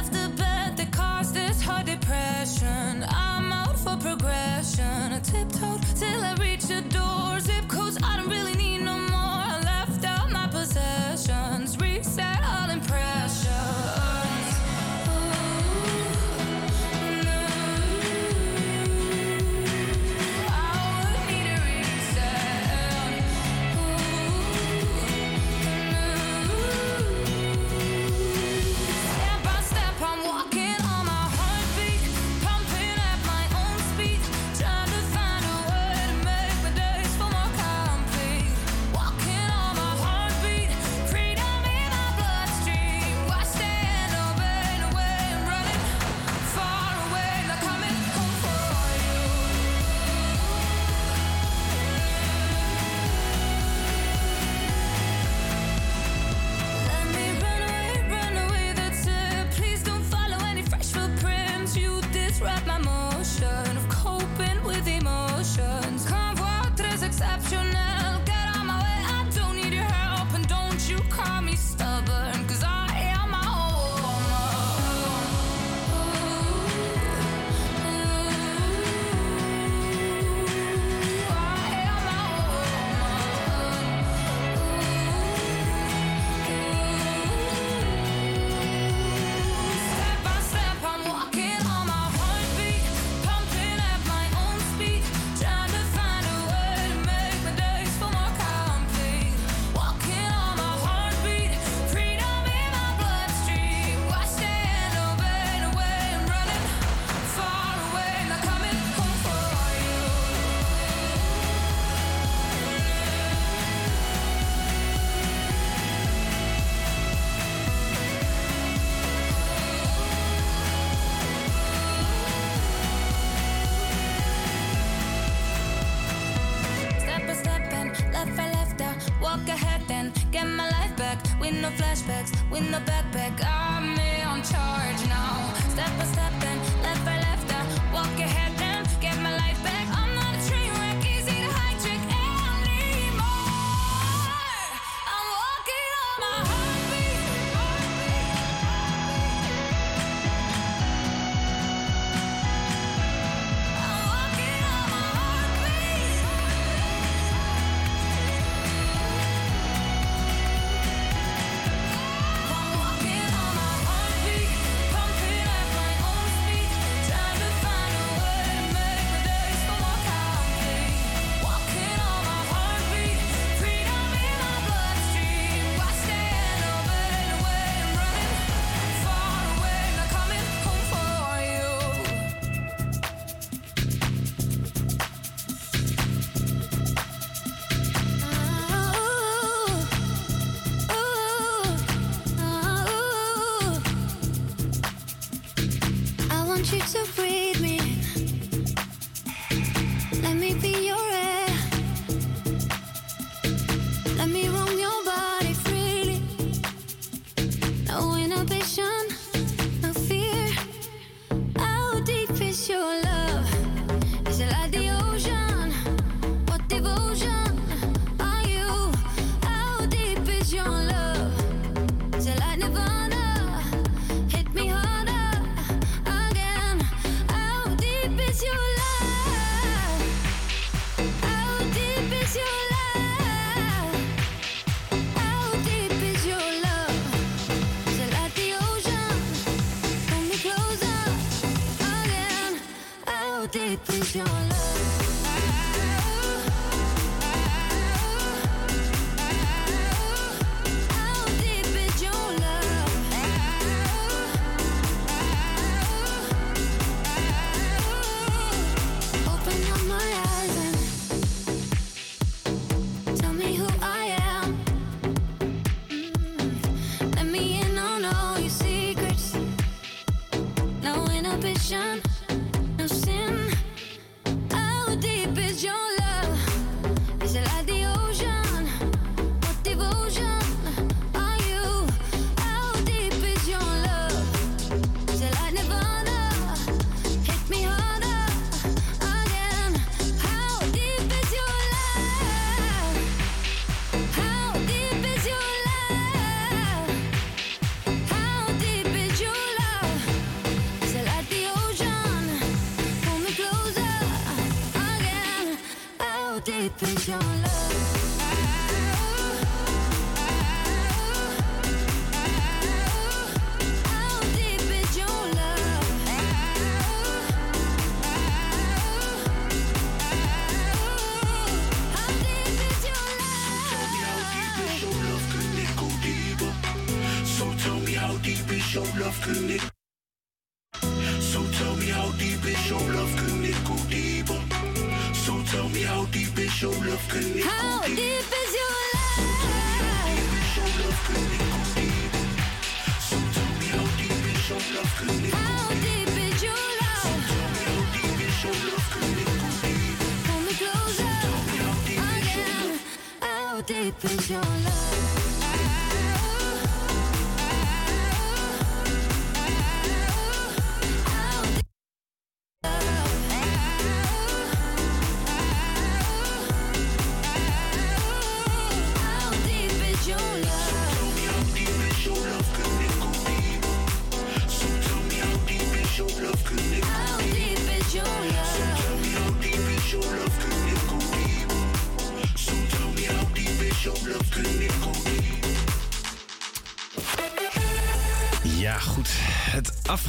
[271.71, 272.08] attraction.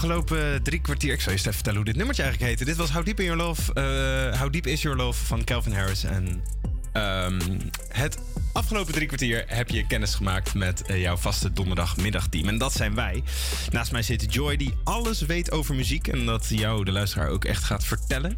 [0.09, 1.13] afgelopen drie kwartier.
[1.13, 2.71] Ik zal je eens even vertellen hoe dit nummertje eigenlijk heette.
[2.71, 5.73] Dit was How Deep, in Your Love, uh, How Deep Is Your Love van Calvin
[5.73, 6.03] Harris.
[6.03, 6.43] En
[6.91, 7.39] ehm,
[7.87, 8.19] het
[8.53, 12.47] afgelopen drie kwartier heb je kennis gemaakt met eh, jouw vaste donderdagmiddagteam.
[12.47, 13.23] En dat zijn wij.
[13.69, 16.07] Naast mij zit Joy, die alles weet over muziek.
[16.07, 18.37] En dat jou, de luisteraar, ook echt gaat vertellen.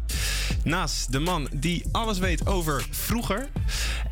[0.64, 3.48] Naast de man die alles weet over vroeger.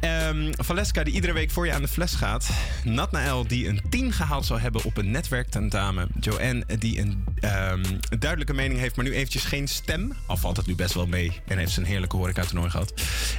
[0.00, 2.50] Um, Valeska, die iedere week voor je aan de fles gaat.
[2.84, 6.08] Natnael, die een 10 gehaald zal hebben op een netwerktentamen.
[6.20, 10.12] Joanne, die een een duidelijke mening heeft, maar nu eventjes geen stem.
[10.26, 12.92] Al valt het nu best wel mee en heeft zijn heerlijke horeca-toernooi gehad.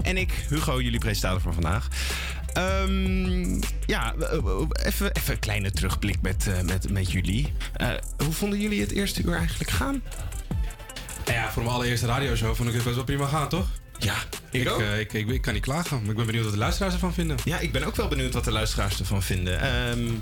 [0.03, 1.87] En ik, Hugo, jullie presentator van vandaag.
[2.57, 4.13] Um, ja,
[4.71, 7.53] even, even een kleine terugblik met, eh, met, met jullie.
[7.73, 10.01] Eh, hoe vonden jullie het eerste uur eigenlijk gaan?
[11.25, 13.67] Nou ja, voor mijn allereerste radioshow vond ik het best wel prima gaan, toch?
[13.99, 14.15] Ja,
[14.49, 14.81] ik, ik ook.
[14.81, 17.37] Eh, ik, ik, kan niet klagen, maar ik ben benieuwd wat de luisteraars ervan vinden.
[17.43, 19.87] Ja, ik ben ook wel benieuwd wat de luisteraars ervan vinden.
[19.89, 20.21] Um,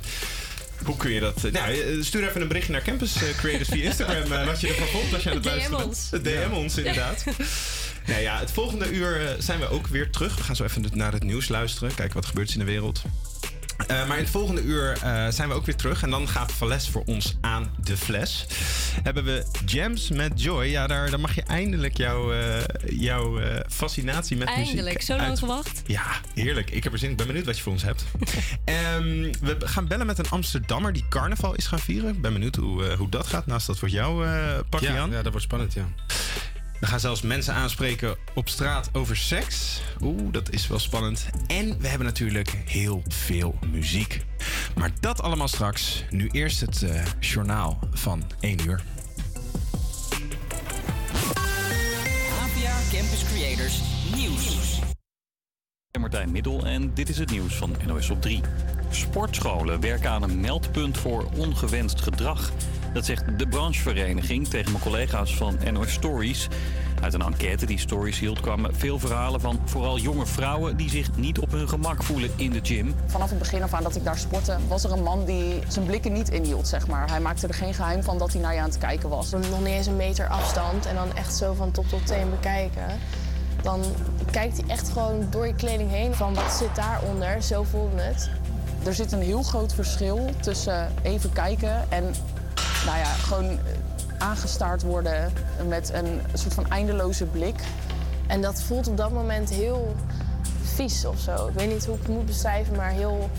[0.86, 1.44] hoe kun je dat...
[1.44, 4.68] eh, nou, eh, stuur even een berichtje naar Campus eh, Creators via Instagram wat je
[4.68, 5.90] ervan vond als je aan het DM luisteren bent.
[5.90, 6.10] ons.
[6.10, 6.50] DM Ja.
[6.50, 7.24] ons, inderdaad.
[8.08, 10.36] nou ja, het volgende uur zijn we ook weer terug.
[10.36, 11.96] We gaan zo even naar het nieuws luisteren.
[11.96, 13.02] Kijken wat er gebeurt in de wereld.
[13.88, 16.04] Eh, maar in het volgende uur eh, zijn we ook weer terug.
[16.04, 18.46] En dan gaat Vales voor ons aan de fles.
[19.04, 20.66] Hebben we Jams met Joy.
[20.66, 22.58] Ja, daar, daar mag je eindelijk jouw, eh,
[22.90, 25.82] jouw eh, fascinatie met muziek Eindelijk, zo lang uit- gewacht.
[25.86, 26.04] Ja,
[26.34, 26.70] heerlijk.
[26.70, 27.12] Ik heb er zin in.
[27.12, 28.04] Ik ben benieuwd wat je voor ons hebt.
[28.66, 32.10] Ehm, we gaan bellen met een Amsterdammer die carnaval is gaan vieren.
[32.16, 33.46] Ik ben benieuwd hoe, eh, hoe dat gaat.
[33.46, 35.10] Naast dat voor jou, eh pak Ja, Jan.
[35.12, 35.86] ja, dat wordt spannend, ja.
[36.80, 39.82] We gaan zelfs mensen aanspreken op straat over seks.
[40.02, 41.26] Oeh, dat is wel spannend.
[41.48, 44.26] En we hebben natuurlijk heel veel muziek.
[44.76, 46.04] Maar dat allemaal straks.
[46.10, 48.82] Nu eerst het eh, journaal van 1 uur.
[52.40, 53.82] APA Campus Creators
[54.16, 54.78] Nieuws.
[54.80, 58.42] Ik ben Martijn Middel en dit is het nieuws van NOS op 3.
[58.90, 62.52] Sportscholen werken aan een meldpunt voor ongewenst gedrag.
[62.94, 66.48] Dat zegt de branchevereniging tegen mijn collega's van NOS Stories.
[67.02, 71.18] Uit een enquête die Stories hield kwamen veel verhalen van vooral jonge vrouwen die zich
[71.18, 72.96] niet op hun gemak voelen in de gym.
[73.06, 75.86] Vanaf het begin af aan dat ik daar sportte, was er een man die zijn
[75.86, 77.10] blikken niet inhield, zeg maar.
[77.10, 79.32] Hij maakte er geen geheim van dat hij naar je aan het kijken was.
[79.32, 83.00] nog niet eens een meter afstand en dan echt zo van top tot teen bekijken.
[83.62, 83.82] Dan
[84.32, 87.44] kijkt hij echt gewoon door je kleding heen van wat zit daaronder.
[87.44, 88.30] Zo voelde het.
[88.86, 92.14] Er zit een heel groot verschil tussen even kijken en
[92.86, 93.58] nou ja, gewoon eh,
[94.18, 95.34] aangestaard worden
[95.68, 97.60] met een soort van eindeloze blik.
[98.28, 99.96] En dat voelt op dat moment heel
[100.62, 101.48] vies of zo.
[101.48, 103.30] Ik weet niet hoe ik het moet beschrijven, maar heel,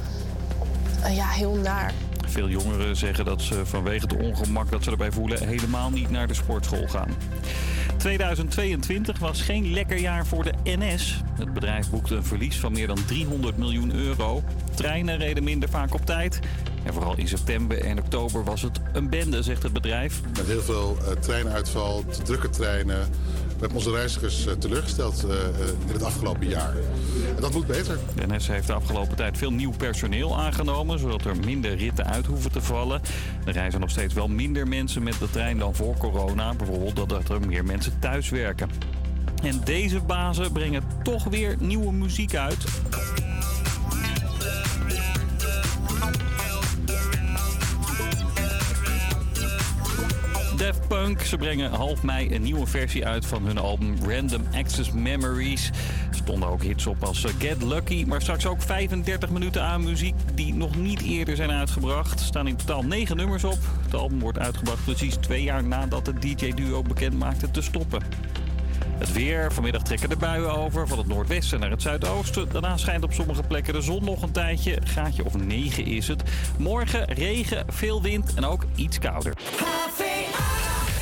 [1.02, 1.92] eh, ja, heel naar.
[2.26, 6.26] Veel jongeren zeggen dat ze vanwege het ongemak dat ze erbij voelen helemaal niet naar
[6.26, 7.08] de sportschool gaan.
[7.96, 11.22] 2022 was geen lekker jaar voor de NS.
[11.38, 14.42] Het bedrijf boekte een verlies van meer dan 300 miljoen euro.
[14.74, 16.40] Treinen reden minder vaak op tijd.
[16.82, 20.20] En vooral in september en oktober was het een bende, zegt het bedrijf.
[20.36, 23.00] Met heel veel eh, treinuitval, te drukke treinen.
[23.60, 25.36] We hebben onze reizigers eh, teleurgesteld eh,
[25.86, 26.74] in het afgelopen jaar.
[27.36, 27.98] En dat moet beter.
[28.14, 32.26] De NS heeft de afgelopen tijd veel nieuw personeel aangenomen, zodat er minder ritten uit
[32.26, 33.00] hoeven te vallen.
[33.44, 36.54] Er reizen nog steeds wel minder mensen met de trein dan voor corona.
[36.54, 38.70] Bijvoorbeeld doordat er meer mensen thuis werken.
[39.42, 42.64] En deze bazen brengen toch weer nieuwe muziek uit.
[50.60, 51.20] Daft Punk.
[51.20, 55.70] Ze brengen half mei een nieuwe versie uit van hun album Random Access Memories.
[56.10, 59.84] Er stonden ook hits op als eh, Get Lucky, maar straks ook 35 minuten aan
[59.84, 62.20] muziek die nog niet eerder zijn uitgebracht.
[62.20, 63.58] Er staan in totaal 9 nummers op.
[63.84, 68.02] Het album wordt uitgebracht precies twee jaar nadat het DJ-duo bekend maakte te stoppen.
[69.00, 69.52] Het weer.
[69.52, 72.48] Vanmiddag trekken de buien over van het noordwesten naar het zuidoosten.
[72.52, 74.78] Daarna schijnt op sommige plekken de zon nog een tijdje.
[74.84, 76.22] Gaatje of 9 is het.
[76.58, 79.32] Morgen regen, veel wind en ook iets kouder.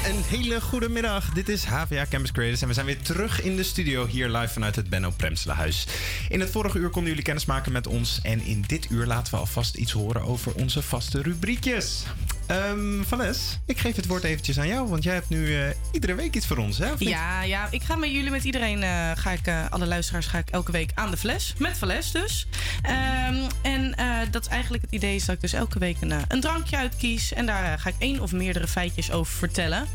[0.07, 1.31] Een hele goede middag.
[1.31, 4.53] Dit is HVA Campus Creators en we zijn weer terug in de studio hier live
[4.53, 5.87] vanuit het Benno Premslehuis.
[6.29, 9.33] In het vorige uur konden jullie kennis maken met ons en in dit uur laten
[9.33, 12.05] we alvast iets horen over onze vaste rubriekjes.
[12.49, 16.15] Ehm Vanessa, ik geef het woord eventjes aan jou, want jij hebt nu eh, iedere
[16.15, 16.93] week iets voor ons, hè?
[16.99, 20.39] Ja, ja, ik ga met jullie, met iedereen, eh, ga ik, eh, alle luisteraars, ga
[20.39, 21.55] ik elke week aan de fles.
[21.59, 22.47] Met fles dus.
[22.83, 23.95] Ehm, en
[24.31, 27.33] dat is eigenlijk het idee is dat ik dus elke week een, een drankje uitkies.
[27.33, 29.87] En daar ga ik één of meerdere feitjes over vertellen.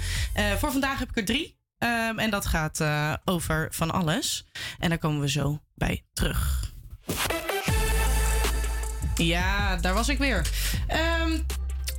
[0.59, 1.57] Voor vandaag heb ik er drie.
[1.77, 2.83] Ehm, en dat gaat
[3.25, 4.45] over van alles.
[4.79, 6.71] En daar komen we zo bij terug.
[9.15, 10.47] Ja, daar was ik weer.
[10.87, 11.39] Ehm,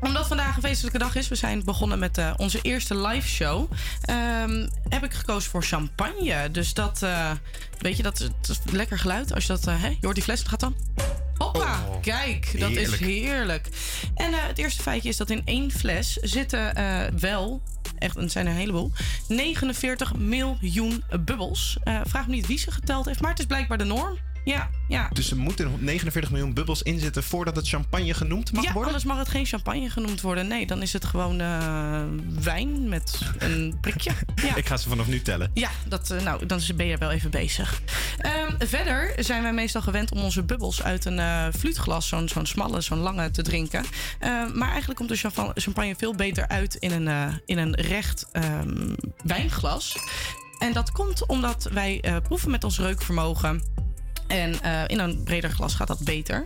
[0.04, 3.70] omdat vandaag een feestelijke dag is, we zijn begonnen met eh, onze eerste live show.
[4.00, 6.50] ehm, heb ik gekozen voor champagne.
[6.50, 7.30] Dus dat, eh,
[7.78, 9.34] weet je, dat, dat is lekker geluid.
[9.34, 10.74] Als je dat, eh, hè, je hoort die fles, gaat dan.
[11.36, 13.00] Hoppa, kijk, dat heerlijk.
[13.00, 13.68] is heerlijk.
[14.14, 16.74] En het eerste feitje is dat in één fles zitten
[17.20, 17.62] wel,
[17.98, 18.92] echt, het zijn er een heleboel,
[19.28, 21.76] 49 miljoen bubbels.
[22.04, 24.18] Vraag me niet wie ze geteld heeft, maar het is blijkbaar de norm.
[24.44, 25.08] Ja, ja.
[25.12, 28.86] Dus er moeten 49 miljoen bubbels in zitten voordat het champagne genoemd mag ja, worden?
[28.86, 30.46] anders mag het geen champagne genoemd worden.
[30.46, 32.02] Nee, dan is het gewoon eh,
[32.42, 34.10] wijn met een prikje.
[34.34, 34.56] Ja.
[34.56, 35.50] Ik ga ze vanaf nu tellen.
[35.54, 37.80] Ja, dat, eh, nou, dan ben je wel even bezig.
[38.18, 42.46] Ehm, verder zijn wij meestal gewend om onze bubbels uit een eh fluitglas, zo'n zo'n
[42.46, 43.84] smalle, zo'n lange, te drinken.
[44.18, 48.26] Ehm, maar eigenlijk komt de champa- champagne veel beter uit in een, in een recht
[48.32, 49.96] ehm, wijnglas.
[50.58, 53.62] En dat komt omdat wij proeven met ons reukvermogen
[54.26, 56.42] En eh, in een breder glas gaat dat beter.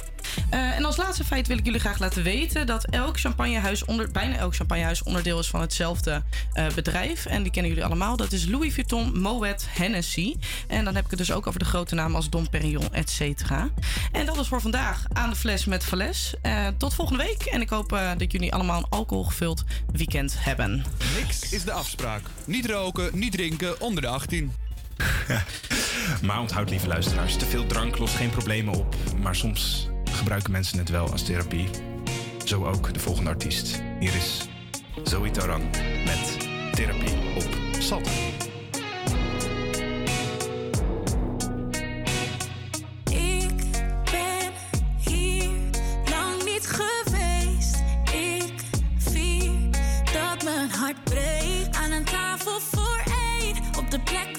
[0.51, 4.11] Eh, en als laatste feit wil ik jullie graag laten weten dat elk champagnehuis onder,
[4.11, 6.23] bijna elk champagnehuis onderdeel is van hetzelfde
[6.53, 7.27] eh, bedrijf.
[7.27, 8.17] En die kennen jullie allemaal.
[8.17, 10.37] Dat is Louis Vuitton, Moet, Hennessy.
[10.67, 13.11] En dan heb ik het dus ook over de grote namen als Dom Perignon, et
[13.11, 13.69] cetera.
[14.13, 16.35] En dat is voor vandaag aan de fles met Vales.
[16.43, 17.43] Eh, tot volgende week.
[17.43, 20.85] En ik hoop dat jullie allemaal een alcoholgevuld weekend hebben.
[21.17, 22.23] Niks is de afspraak.
[22.45, 24.53] Niet roken, niet drinken onder de 18.
[26.23, 28.97] Maar onthoud, lieve luisteraars, te veel drank lost geen problemen op.
[29.23, 31.69] Maar soms gebruiken mensen het wel als therapie.
[32.45, 33.83] Zo ook de volgende artiest.
[34.01, 34.49] Hier is
[35.05, 35.63] Zoe Taran
[36.05, 38.09] met Therapie op Salt.
[43.11, 43.55] Ik
[44.11, 44.53] ben
[45.05, 45.51] hier
[46.11, 47.77] lang niet geweest.
[48.13, 48.53] Ik
[48.99, 49.51] vier
[50.13, 51.77] dat mijn hart breekt.
[51.77, 53.03] Aan een tafel voor
[53.41, 53.57] één.
[53.79, 54.38] Op de plek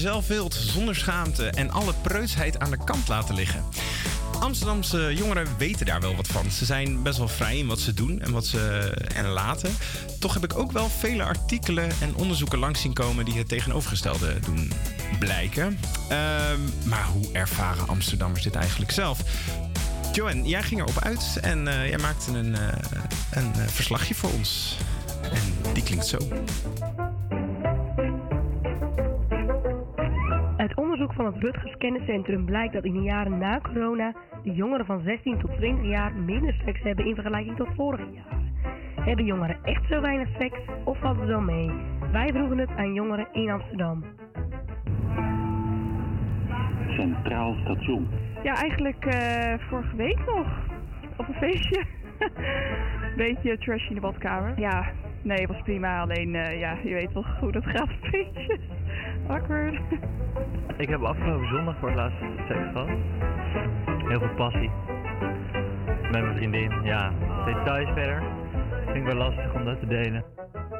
[0.00, 3.64] zelf wilt zonder schaamte en alle preutsheid aan de kant laten liggen.
[4.40, 6.50] Amsterdamse jongeren weten daar wel wat van.
[6.50, 9.76] Ze zijn best wel vrij in wat ze doen en wat ze en laten.
[10.18, 14.40] Toch heb ik ook wel vele artikelen en onderzoeken langs zien komen die het tegenovergestelde
[14.40, 14.72] doen
[15.18, 15.78] blijken.
[16.08, 19.22] Ehm, maar hoe ervaren Amsterdammers dit eigenlijk zelf?
[20.12, 22.68] Joanne, jij ging erop uit en eh, jij maakte een, eh,
[23.30, 24.76] een eh, verslagje voor ons.
[25.32, 26.18] En die klinkt zo.
[31.40, 35.86] Rutgers Kenniscentrum blijkt dat in de jaren na corona de jongeren van 16 tot 20
[35.86, 38.52] jaar minder seks hebben in vergelijking tot vorige jaren.
[39.00, 41.70] Hebben jongeren echt zo weinig seks of valt het wel mee?
[42.12, 44.04] Wij vroegen het aan jongeren in Amsterdam.
[46.88, 48.08] Centraal Station.
[48.42, 50.46] Ja, eigenlijk eh, vorige week nog.
[51.16, 51.84] Op een feestje.
[53.16, 54.60] Beetje trash in de badkamer.
[54.60, 54.92] Ja,
[55.22, 56.00] nee, was prima.
[56.00, 58.60] Alleen, eh, ja, je weet toch hoe dat gaat feestjes.
[59.30, 59.80] Awkward.
[60.76, 62.88] Ik heb afgelopen zondag voor het laatst seks gehad.
[64.08, 64.70] Heel veel passie.
[66.10, 67.12] Met mijn vriendin, ja.
[67.44, 68.22] Details verder.
[68.84, 70.24] Vind ik wel lastig om dat te delen.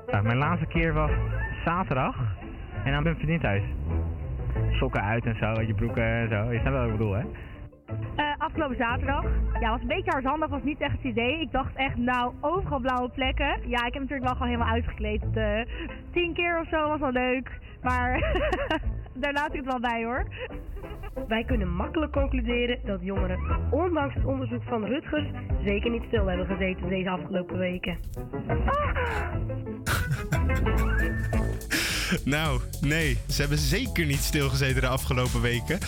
[0.06, 1.10] Nou, mijn laatste keer was
[1.64, 2.16] zaterdag
[2.84, 3.62] en dan ben ik vriendin thuis.
[4.70, 6.52] Sokken uit en zo, uit je broeken en zo.
[6.52, 7.22] Je snapt wel wat ik bedoel, hè?
[8.16, 9.24] Eh, afgelopen zaterdag.
[9.60, 11.40] Ja, was een beetje hardhandig, was niet echt het idee.
[11.40, 13.46] Ik dacht echt, nou, overal blauwe plekken.
[13.46, 15.22] Ja, ik heb natuurlijk wel gewoon helemaal uitgekleed.
[15.34, 15.60] eh
[16.12, 17.50] tien keer of zo was wel leuk.
[17.82, 18.20] Maar
[19.22, 20.26] daar laat ik het wel bij hoor.
[21.28, 23.38] Wij kunnen makkelijk concluderen dat jongeren,
[23.70, 25.26] ondanks het onderzoek van Rutgers,
[25.64, 27.98] zeker niet stil hebben gezeten deze afgelopen weken.
[32.24, 35.78] Nou, nee, ze hebben zeker niet stilgezeten de afgelopen weken.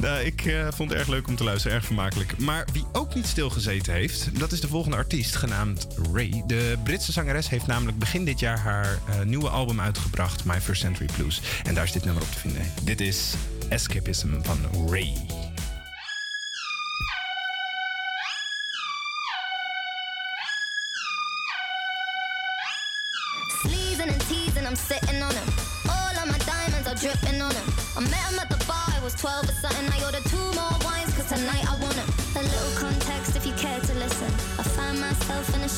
[0.00, 2.38] Nou, ik eh, vond het erg leuk om te luisteren, erg vermakelijk.
[2.38, 6.42] Maar wie ook niet stilgezeten heeft, dat is de volgende artiest, genaamd Ray.
[6.46, 10.80] De Britse zangeres heeft namelijk begin dit jaar haar eh, nieuwe album uitgebracht, My First
[10.80, 11.40] Century Blues.
[11.64, 12.62] En daar is dit nummer op te vinden.
[12.82, 13.34] Dit is
[13.68, 14.58] Escapism van
[14.88, 15.12] Ray.
[23.62, 24.10] Sleezing
[24.56, 25.19] and I'm sitting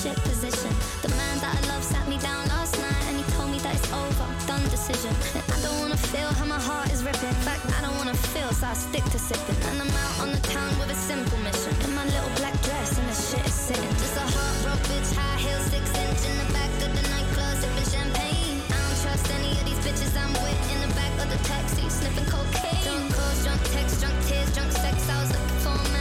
[0.03, 0.75] shit position.
[1.07, 3.71] The man that I love sat me down last night and he told me that
[3.71, 5.15] it's over, done decision.
[5.39, 7.31] And I don't wanna feel how my heart is ripping.
[7.31, 9.55] In fact, I don't wanna feel, so I stick to sipping.
[9.71, 11.71] And I'm out on the town with a simple mission.
[11.87, 13.95] In my little black dress and the shit is sitting.
[14.03, 17.55] Just a heart broke bitch, high heels, six inch in the back of the nightclub,
[17.63, 18.59] sipping champagne.
[18.75, 21.87] I don't trust any of these bitches I'm with in the back of the taxi,
[21.87, 22.83] sniffing cocaine.
[22.83, 24.99] Drunk calls, drunk texts, drunk tears, drunk sex.
[25.07, 25.92] I was looking for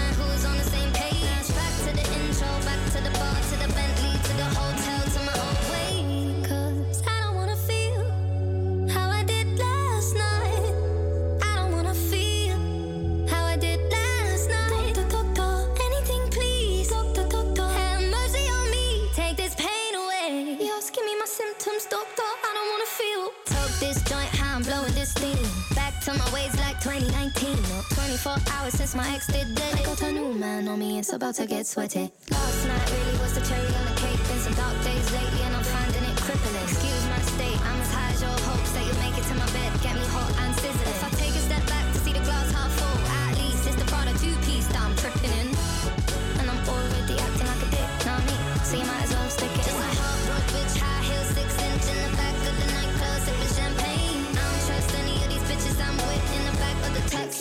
[21.90, 23.32] I don't wanna feel.
[23.45, 25.38] Took this joint, how I'm blowing this steam.
[25.74, 27.58] Back to my ways like 2019.
[27.70, 29.76] No, 24 hours since my ex did it.
[29.76, 32.12] I got a new man on me, it's about to get sweaty.
[32.30, 34.18] Last night really was the cherry on the cake.
[34.28, 35.60] Been some dark days lately, and I'm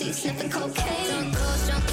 [0.00, 1.08] she's sniffing cocaine.
[1.08, 1.89] Don't go strong.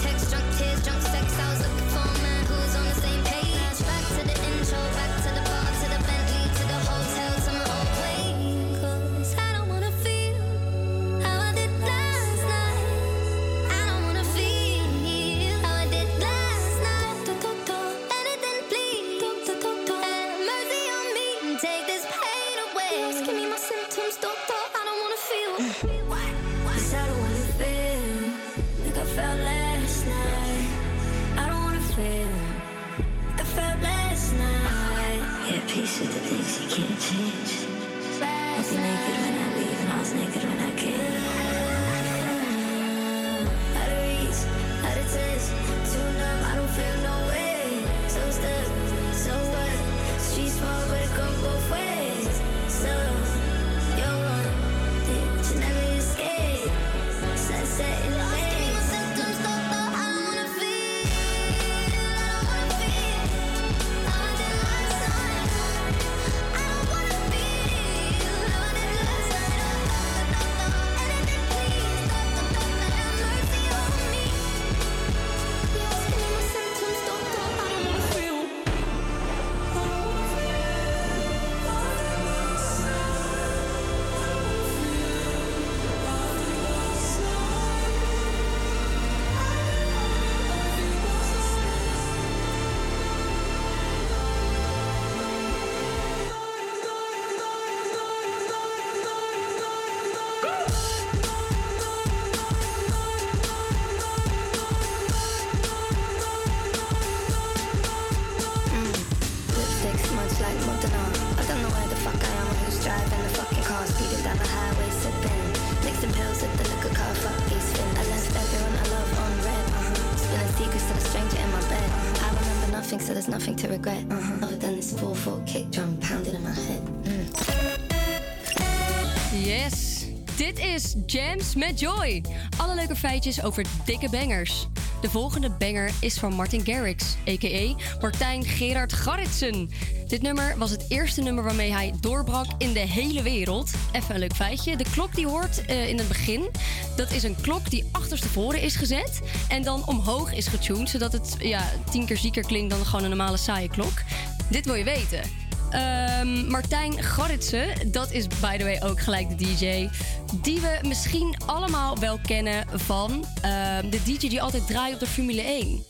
[131.06, 132.24] Jams met Joy.
[132.58, 134.68] Alle leuke feitjes over dikke bangers.
[135.02, 137.76] De volgende banger is van Martin Garrix, a.k.a.
[138.02, 139.70] Martijn Gerard Garritsen.
[140.08, 143.72] Dit nummer was het eerste nummer waarmee hij doorbrak in de hele wereld.
[143.92, 144.78] Even een leuk feitje.
[144.78, 146.50] De klok die hoort eh, in het begin,
[146.96, 149.22] dat is een klok die achterstevoren is gezet...
[149.50, 153.10] en dan omhoog is getuned, zodat het ja, tien keer zieker klinkt dan gewoon een
[153.10, 154.02] normale saaie klok.
[154.50, 155.22] Dit wil je weten.
[155.70, 159.90] Ehm, Martijn Garritsen, dat is by the way ook gelijk de DJ.
[160.34, 165.08] Die we misschien allemaal wel kennen van ehm, de DJ die altijd draait op de
[165.08, 165.86] Formule 1.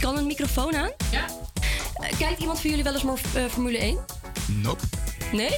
[0.00, 0.90] Kan een microfoon aan?
[1.10, 1.26] Ja.
[2.18, 3.98] kijkt iemand van jullie wel eens maar eh, Formule 1?
[4.46, 4.82] Nope.
[5.32, 5.50] Nee?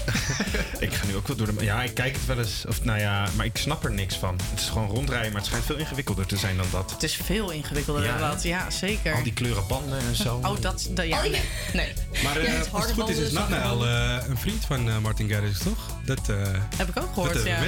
[0.86, 1.64] ik ga nu ook wel door de...
[1.64, 2.64] Ja, ik kijk het wel eens.
[2.68, 4.38] Of nou ja, maar ik snap er niks van.
[4.50, 6.90] Het is gewoon rondrijden, maar het schijnt veel ingewikkelder te zijn dan dat.
[6.90, 8.42] Het is veel ingewikkelder Ja, dan dat.
[8.42, 9.14] Ja, zeker.
[9.14, 10.40] Al die kleuren banden en zo.
[10.42, 10.88] Oh, dat...
[10.90, 11.40] dat ja, nee.
[11.72, 11.92] nee.
[12.24, 15.28] Maar Ja, eh, het als het goed is, is eh een vriend van eh, Martin
[15.28, 15.97] Garrix, toch?
[16.08, 16.36] Dat, eh,
[16.76, 17.60] Heb ik ook gehoord, dat we ja.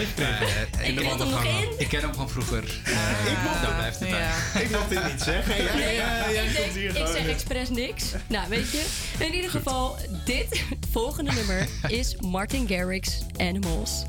[0.95, 1.81] de wandelgangen.
[1.81, 2.65] Ik ken hem van vroeger.
[2.91, 4.09] Uh, daar blijft het.
[4.09, 4.31] Ja.
[4.63, 5.63] Ik mocht dit niet zeggen.
[5.63, 8.05] Ja, Nee, ik, komt hier ik zeg expres niks.
[8.27, 8.87] Nou, weet je.
[9.19, 11.69] In ieder geval, dit volgende nummer
[12.01, 14.05] is Martin Garrix Animals.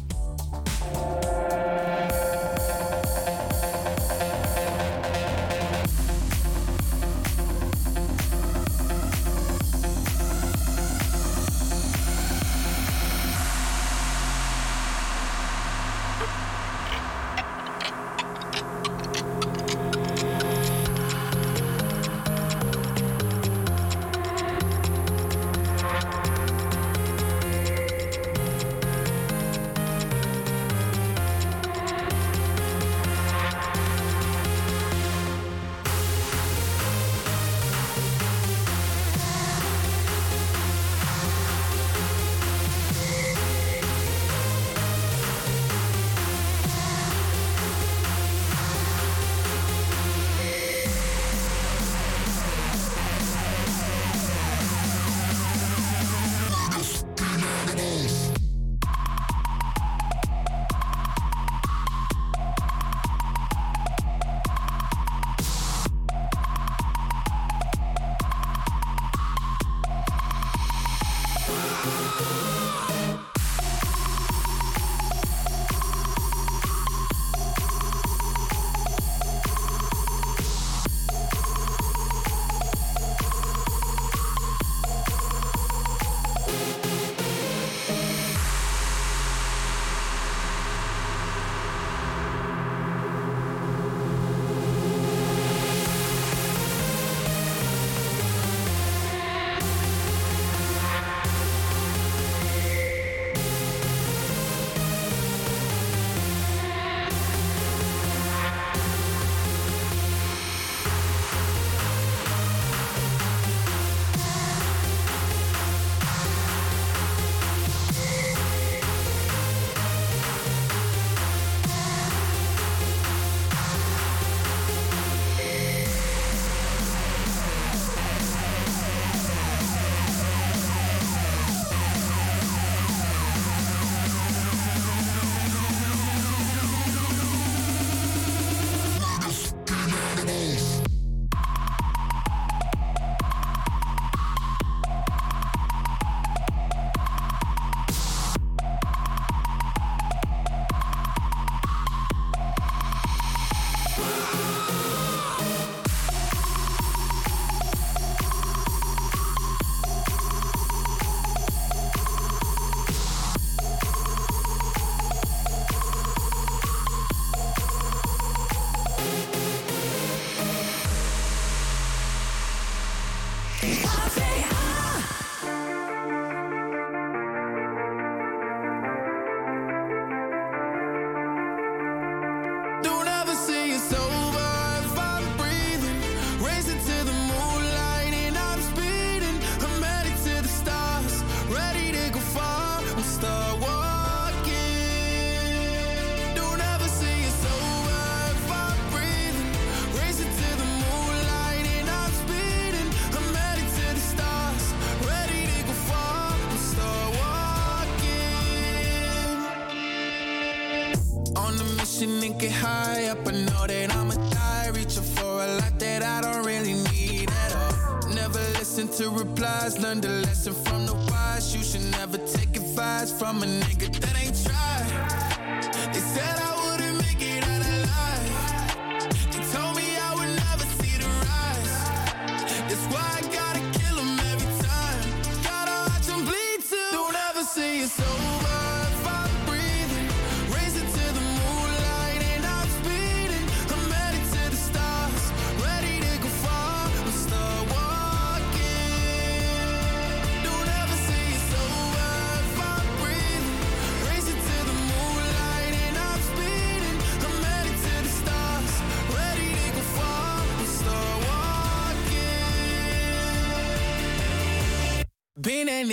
[219.10, 219.80] Replies.
[219.80, 221.56] Learn the lesson from the wise.
[221.56, 223.46] You should never take advice from a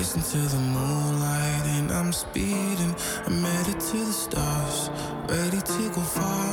[0.00, 2.94] Racing to the moonlight and I'm speeding.
[3.26, 4.88] I'm headed to the stars,
[5.28, 6.49] ready to go far.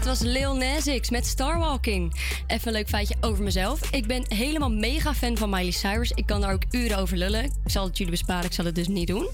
[0.00, 2.14] Dit was Lil Nas X met Starwalking.
[2.46, 3.90] Even een leuk feitje over mezelf.
[3.90, 6.10] Ik ben helemaal mega fan van Miley Cyrus.
[6.10, 7.44] Ik kan daar ook uren over lullen.
[7.44, 9.28] Ik zal het jullie besparen, ik zal het dus niet doen.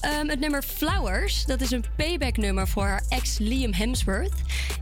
[0.00, 4.32] Ehm, het nummer Flowers, dat is een payback nummer voor haar ex Liam Hemsworth.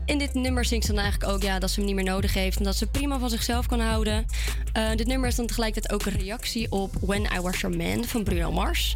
[0.05, 2.33] In dit nummer zingt ze dan eigenlijk ook ja, dat ze hem niet meer nodig
[2.33, 2.57] heeft...
[2.57, 4.25] en dat ze prima van zichzelf kan houden.
[4.73, 8.03] Eh, dit nummer is dan tegelijkertijd ook een reactie op When I Was Your Man
[8.03, 8.95] van Bruno Mars...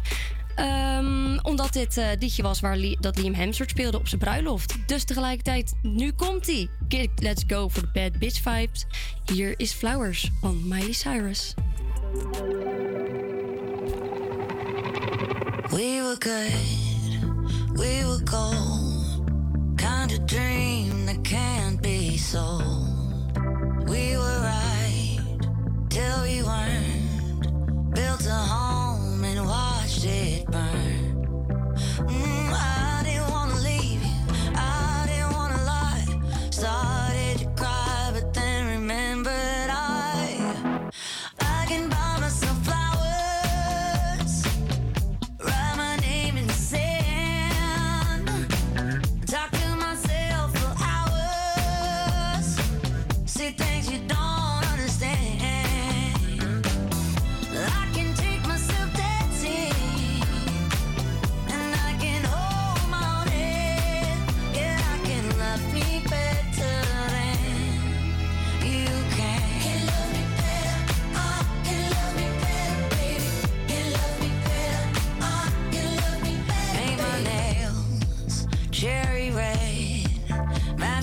[0.54, 4.74] Ehm, omdat dit uh, liedje was waar dat Liam Hemsworth speelde op zijn bruiloft.
[4.86, 6.68] Dus tegelijkertijd, nu komt hij.
[7.16, 8.86] Let's go for the bad bitch vibes.
[9.32, 11.54] Hier is Flowers van Miley Cyrus.
[15.70, 16.52] We were good,
[17.72, 19.22] we were gold.
[19.76, 22.88] Kind of dream that can't be sold.
[23.88, 25.20] We were right
[25.88, 27.94] till we weren't.
[27.94, 29.46] Built a home and
[30.04, 31.74] it burn.
[32.08, 32.89] Mm, I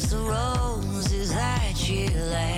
[0.09, 2.56] the roses that you left.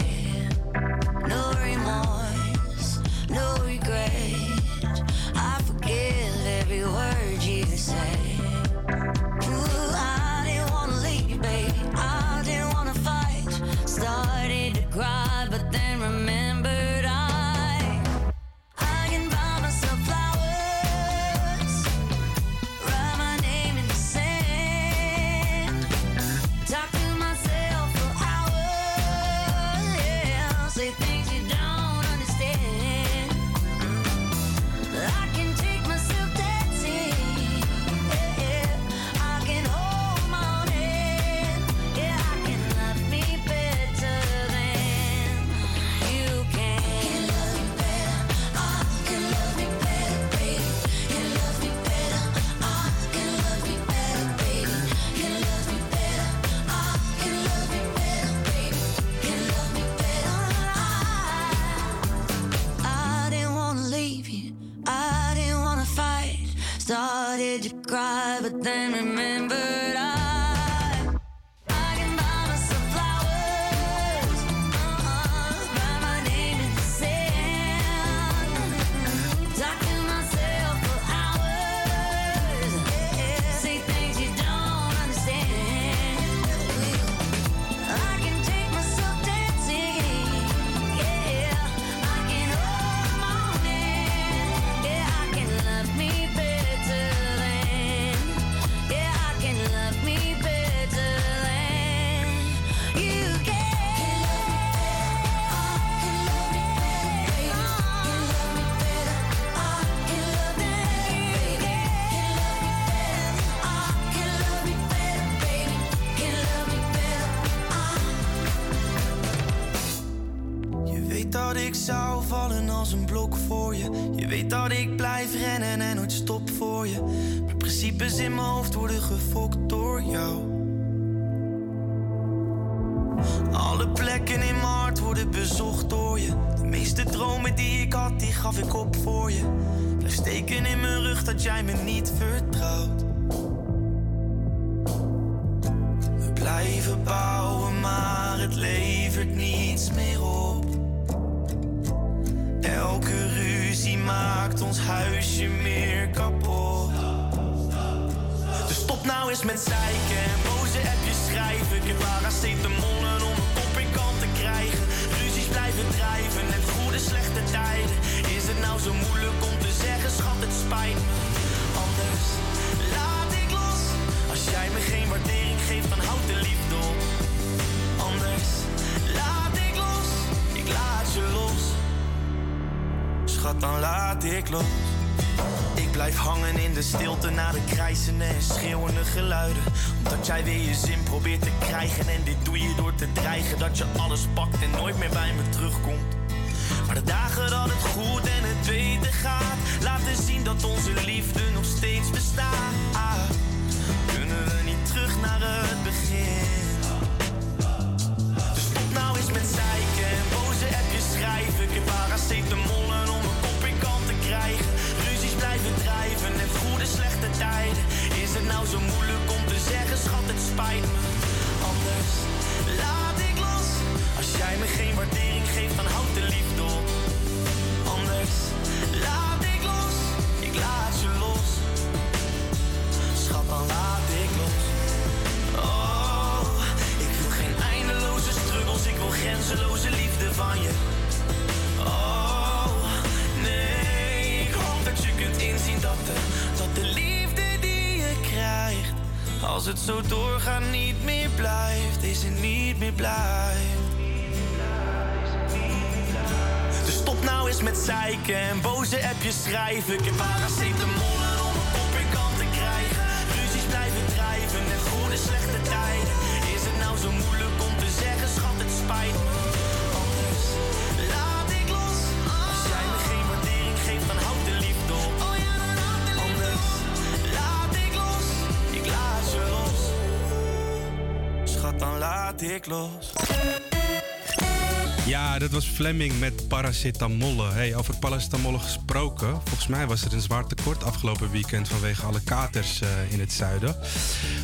[285.09, 287.53] Ja, dat was Fleming met paracetamollen.
[287.53, 289.29] Hey, over paracetamollen gesproken.
[289.29, 293.31] Volgens mij was er een zwaar tekort afgelopen weekend vanwege alle katers eh, in het
[293.31, 293.75] zuiden.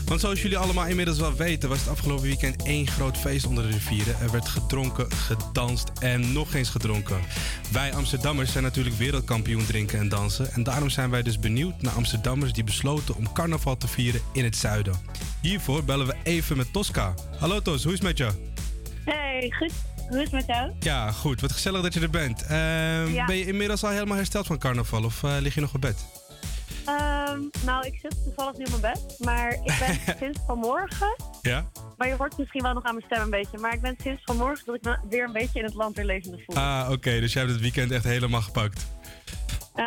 [0.06, 3.64] Want zoals jullie allemaal inmiddels wel weten, was het afgelopen weekend één groot feest onder
[3.64, 4.20] de rivieren.
[4.20, 7.20] Er werd gedronken, gedanst en nog eens gedronken.
[7.72, 10.52] Wij Amsterdammers zijn natuurlijk wereldkampioen drinken en dansen.
[10.54, 14.44] En daarom zijn wij dus benieuwd naar Amsterdammers die besloten om carnaval te vieren in
[14.44, 14.94] het zuiden.
[15.46, 17.14] Hiervoor bellen we even met Tosca.
[17.40, 18.30] Hallo Tos, hoe is het met je?
[19.06, 19.72] Hey, goed.
[20.08, 20.72] Hoe is het met jou?
[20.80, 21.42] Ja, goed.
[21.42, 22.42] Wat gezellig dat je er bent.
[22.46, 23.26] Ehm, Ja.
[23.26, 26.06] Ben je inmiddels al helemaal hersteld van carnaval of eh, lig je nog op bed?
[26.86, 31.66] Ehm, nou, ik zit toevallig nu op mijn bed, maar ik ben sinds vanmorgen, Ja?
[31.98, 34.22] maar je hoort misschien wel nog aan mijn stem een beetje, maar ik ben sinds
[34.26, 36.56] vanmorgen dat ik me weer een beetje in het land weer levendig voel.
[36.56, 37.20] Ah, oké.
[37.20, 38.86] dus jij hebt het weekend echt helemaal gepakt.
[39.76, 39.86] Eh,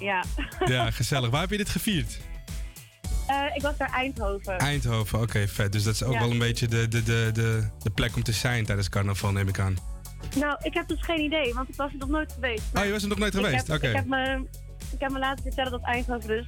[0.00, 0.24] ja.
[0.66, 1.30] Ja, gezellig.
[1.30, 2.18] Waar heb je dit gevierd?
[3.28, 4.58] Eh, ik was naar Eindhoven.
[4.58, 5.72] Eindhoven, oké, vet.
[5.72, 6.18] Dus dat is ook Ja.
[6.20, 9.48] wel een beetje de, de, de, de, de plek om te zijn tijdens carnaval, neem
[9.48, 9.76] ik aan.
[10.36, 12.62] Nou, ik heb dus geen idee, want ik was er nog nooit geweest.
[12.74, 13.70] Oh, je was er nog nooit geweest?
[13.70, 13.88] Oké.
[13.88, 14.44] Ik, heb me,
[14.92, 16.46] ik heb me laten vertellen dat Eindhoven dus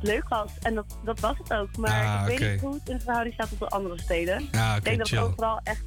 [0.00, 0.50] leuk was.
[0.62, 1.76] En dat, dat was het ook.
[1.76, 4.48] Maar Ah, ik weet niet hoe het in verhouding staat tot de andere steden.
[4.52, 5.84] Ah, ik denk dat het overal echt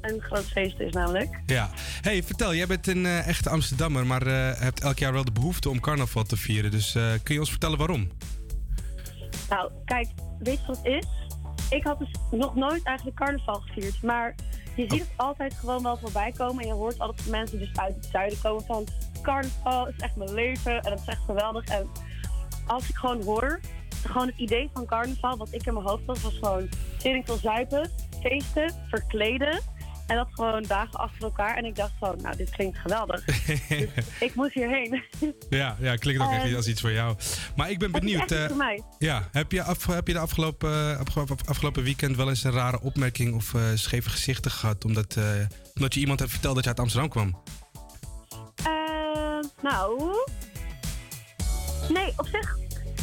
[0.00, 1.40] een groot feest is namelijk.
[1.46, 1.70] Ja.
[2.00, 5.32] hey, vertel, jij bent een eh, echte Amsterdammer, maar eh, hebt elk jaar wel de
[5.32, 6.70] behoefte om carnaval te vieren.
[6.70, 6.92] Dus
[7.22, 8.08] kun je ons vertellen waarom?
[9.48, 10.08] Nou, kijk,
[10.38, 11.06] weet je wat het is?
[11.70, 14.02] Ik had dus nog nooit eigenlijk carnaval gevierd.
[14.02, 14.34] Maar
[14.76, 16.62] je ziet het altijd gewoon wel voorbij komen.
[16.62, 18.86] En je hoort altijd mensen dus uit het zuiden komen van...
[19.22, 21.64] Carnaval is echt mijn leven en dat is echt geweldig.
[21.64, 21.90] En
[22.66, 23.60] als ik gewoon hoor,
[24.06, 25.36] gewoon het idee van carnaval...
[25.36, 26.68] wat ik in mijn hoofd had, was gewoon
[26.98, 27.90] tering zuipen,
[28.20, 29.60] feesten, verkleden...
[30.06, 31.56] En dat gewoon dagen achter elkaar.
[31.56, 33.24] En ik dacht van, nou, dit klinkt geweldig.
[33.68, 33.88] dus
[34.20, 35.02] ik moest hierheen.
[35.50, 37.16] Ja, ja klinkt ook echt Ehm, als iets voor jou.
[37.56, 38.30] Maar ik ben benieuwd.
[38.30, 38.82] eh, voor mij.
[38.98, 41.00] ja, heb je, af, heb je de afgelopen, eh,
[41.46, 44.84] afgelopen, weekend wel eens een rare opmerking of eh, scheve gezichten gehad?
[44.84, 45.16] Omdat,
[45.74, 47.42] omdat je iemand hebt verteld dat je uit Amsterdam kwam?
[48.54, 50.12] Eh, nou.
[51.88, 52.56] Nee, op zich,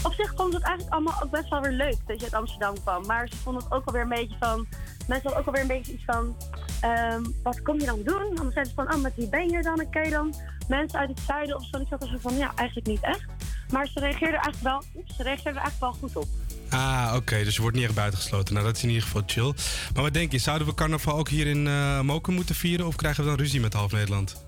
[0.03, 2.33] op zich vond ik het eigenlijk allemaal ook best wel weer leuk dat je uit
[2.33, 3.05] Amsterdam kwam.
[3.05, 4.67] Maar ze vonden het ook alweer een beetje van.
[5.07, 6.35] Mensen hadden ook alweer een beetje iets van.
[6.81, 8.35] ehm, wat kom je dan doen?
[8.35, 9.79] Dan zeiden ze van, oh, met wie ben je dan?
[9.79, 10.33] En ken je dan
[10.67, 11.79] mensen uit het zuiden of zo?
[11.79, 13.25] Ik zat er zo van, ja, eigenlijk niet echt.
[13.71, 16.27] Maar ze reageerden eigenlijk wel, oeps, ze reageerden er eigenlijk wel goed op.
[16.69, 17.43] Ah, oké.
[17.43, 18.53] dus je wordt niet echt buitengesloten.
[18.53, 19.53] Nou, dat is in ieder geval chill.
[19.93, 20.37] Maar wat denk je?
[20.37, 22.87] Zouden we carnaval ook hier in eh Moken moeten vieren?
[22.87, 24.43] Of krijgen we dan ruzie met half Nederland?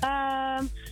[0.00, 0.10] Ehm,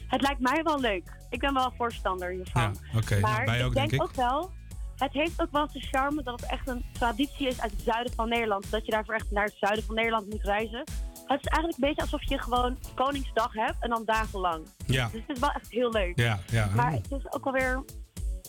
[0.08, 1.16] het lijkt mij wel leuk.
[1.30, 2.62] Ik ben wel voorstander hiervan.
[3.08, 4.02] Ja, maar Nou, ik ook, denk, denk ik.
[4.02, 4.50] ook wel,
[4.96, 8.12] het heeft ook wel zijn charme dat het echt een traditie is uit het zuiden
[8.12, 8.70] van Nederland.
[8.70, 10.84] Dat je daarvoor echt naar het zuiden van Nederland moet reizen.
[11.26, 14.66] Het is eigenlijk een beetje alsof je gewoon Koningsdag hebt en dan dagenlang.
[14.86, 15.08] Ja.
[15.12, 16.18] Dus het is wel echt heel leuk.
[16.18, 16.68] Ja, ja.
[16.74, 17.84] Maar het is ook alweer,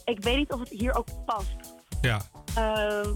[0.06, 1.56] ik weet niet of het hier ook past.
[2.02, 2.22] Ja.
[2.56, 3.14] Ehm,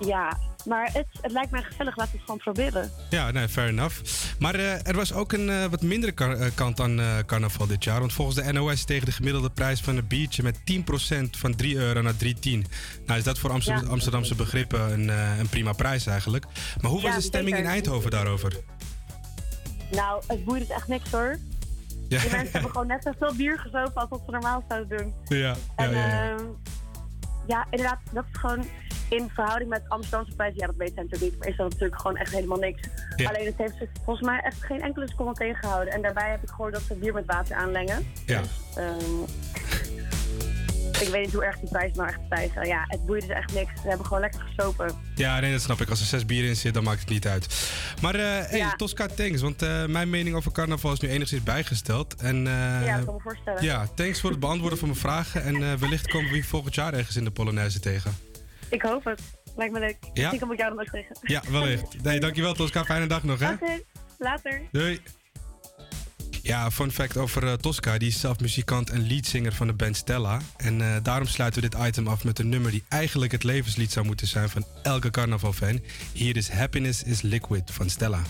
[0.00, 1.96] ja, maar het, het lijkt mij gezellig.
[1.96, 2.90] Laten we het gewoon proberen.
[3.10, 4.00] Ja, nee, fair enough.
[4.38, 7.84] Maar eh, er was ook een eh, wat mindere kar- eh, kant aan carnaval dit
[7.84, 8.00] jaar.
[8.00, 11.76] Want volgens de NOS tegen de gemiddelde prijs van een biertje met 10% van 3
[11.76, 12.66] euro naar 3,10.
[13.06, 13.90] Nou is dat voor Amsterdam, Ja.
[13.90, 15.08] Amsterdamse begrippen een,
[15.38, 16.44] een prima prijs eigenlijk.
[16.80, 17.64] Maar hoe was Ja, de stemming in.
[17.66, 18.56] Eindhoven daarover?
[19.90, 21.38] Nou, het boeit echt niks hoor.
[22.08, 22.20] Ja.
[22.20, 25.14] Die mensen hebben gewoon net zoveel bier gezopen als wat ze normaal zouden doen.
[25.24, 26.30] Ja, ja, En ja, ja.
[26.36, 26.44] ehm,
[27.46, 28.64] ja, inderdaad, dat is gewoon
[29.10, 30.58] in verhouding met Amsterdamse prijzen.
[30.60, 32.80] Ja, dat weet zij natuurlijk niet, maar is dat natuurlijk gewoon echt helemaal niks.
[33.16, 33.28] Ja.
[33.28, 33.74] Alleen het heeft
[34.04, 35.94] volgens mij echt geen enkele seconde tegengehouden.
[35.94, 38.06] En daarbij heb ik gehoord dat ze bier met water aanlengen.
[38.26, 38.40] Ja.
[38.76, 39.22] Ehm,
[41.00, 42.66] ik weet niet hoe erg die prijzen nou echt stijgen.
[42.66, 43.80] Ja, het boeit dus echt niks.
[43.82, 44.92] Ze hebben gewoon lekker gesopen.
[45.14, 45.88] Ja, nee, dat snap ik.
[45.90, 47.70] Als er zes bier in zit, dan maakt het niet uit.
[48.02, 48.76] Maar eh hey, Ja.
[48.76, 49.40] Tosca, thanks.
[49.40, 52.14] Want eh, mijn mening over carnaval is nu enigszins bijgesteld.
[52.14, 53.62] En, eh, ja, dat kan me voorstellen.
[53.62, 55.44] ja, thanks voor het beantwoorden van mijn vragen.
[55.44, 58.28] En wellicht komen we hier volgend jaar ergens in de Polonaise tegen.
[58.70, 59.20] Ik hoop het.
[59.56, 59.96] Lijkt me leuk.
[60.00, 60.10] Ja?
[60.14, 61.16] Misschien kom ik jou dan ook tegen.
[61.22, 61.96] Ja, wellicht.
[62.02, 62.84] Nee, dankjewel Tosca.
[62.84, 63.52] Fijne dag nog, hè?
[63.52, 63.82] Oké,
[64.18, 64.62] later.
[64.72, 65.00] Doei.
[66.42, 67.98] Ja, fun fact over eh, Tosca.
[67.98, 70.40] Die is zelf muzikant en leadzanger van de band Stella.
[70.56, 73.92] En eh, daarom sluiten we dit item af met een nummer die eigenlijk het levenslied
[73.92, 75.80] zou moeten zijn van elke carnavalfan.
[76.12, 78.22] Hier is Happiness is Liquid van Stella.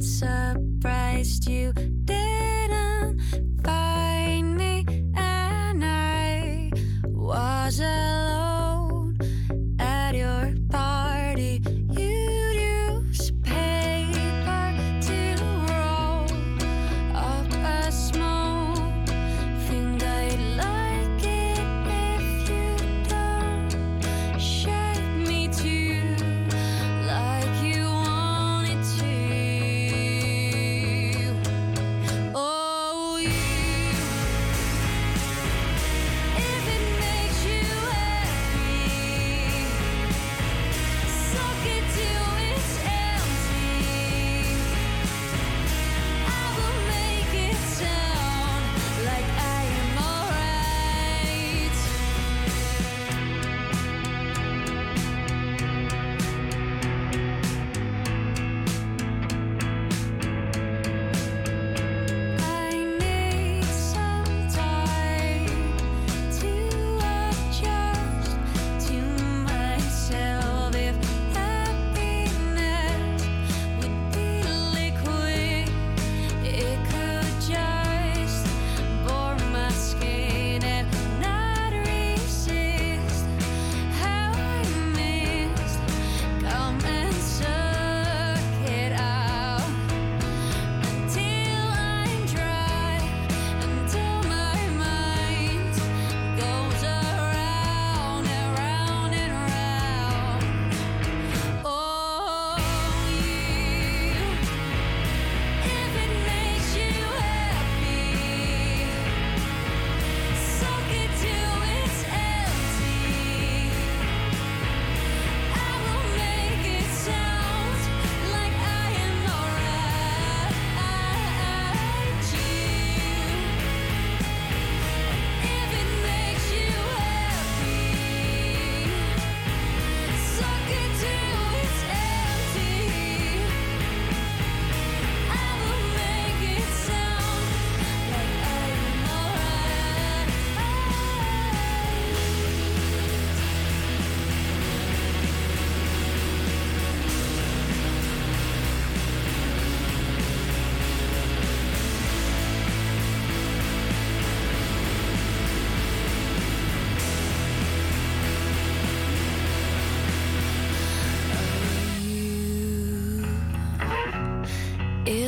[0.00, 1.72] Surprised you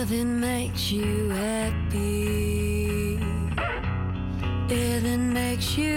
[0.02, 3.18] If it makes you happy,
[4.70, 5.89] if it makes you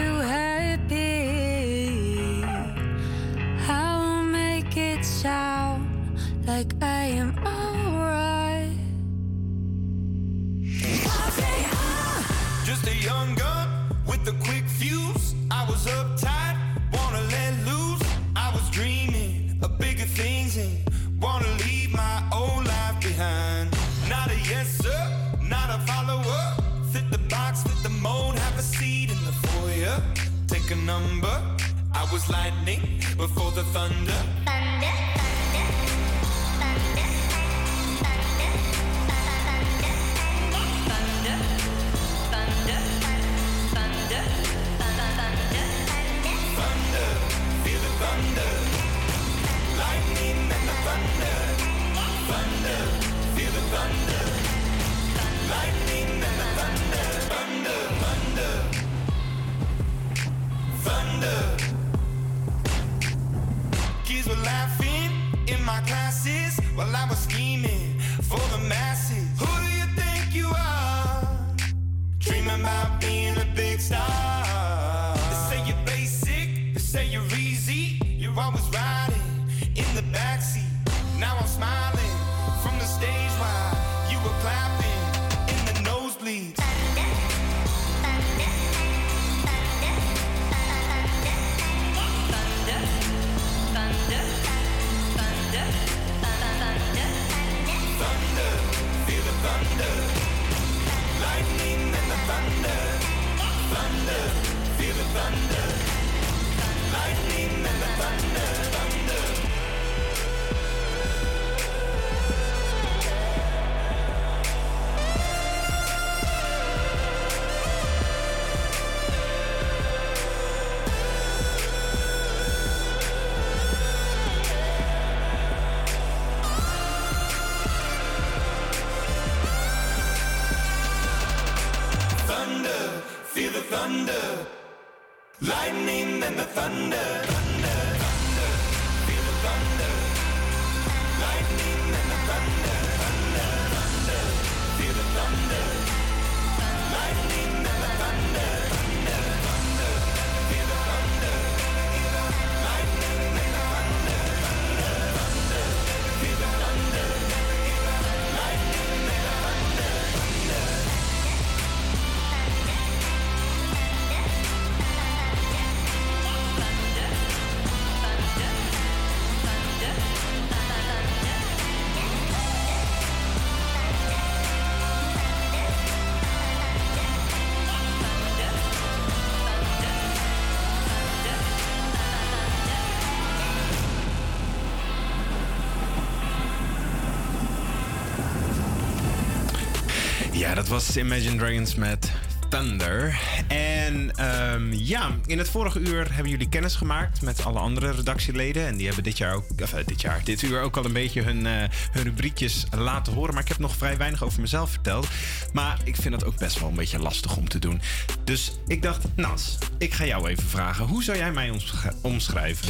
[190.73, 192.11] was Imagine Dragons met
[192.49, 193.19] Thunder.
[193.47, 198.67] En ehm, ja, in het vorige uur hebben jullie kennis gemaakt met alle andere redactieleden.
[198.67, 201.21] En die hebben dit jaar ook, eh, dit jaar, dit uur ook al een beetje
[201.21, 201.53] hun, eh,
[201.91, 203.33] hun rubriekjes laten horen.
[203.33, 205.07] Maar ik heb nog vrij weinig over mezelf verteld.
[205.51, 207.81] Maar ik vind dat ook best wel een beetje lastig om te doen.
[208.23, 210.85] Dus ik dacht, Nas, ik ga jou even vragen.
[210.85, 212.69] Hoe zou jij mij omsch- omschrijven?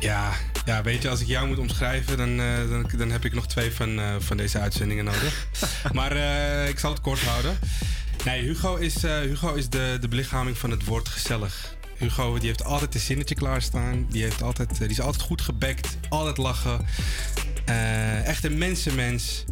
[0.00, 0.32] Ja,
[0.68, 3.46] ja, weet je, als ik jou moet omschrijven, dan, eh, dan, dan heb ik nog
[3.46, 5.46] twee van, eh, van deze uitzendingen nodig.
[5.92, 7.58] maar eh, ik zal het kort houden.
[8.24, 11.76] Nee, Hugo is, Hugo is de, de belichaming van het woord gezellig.
[11.96, 14.06] Hugo die heeft altijd een zinnetje klaarstaan.
[14.10, 15.96] Die, heeft altijd, die is altijd goed gebekt.
[16.08, 16.86] Altijd lachen.
[18.24, 19.44] Echt een mensenmens.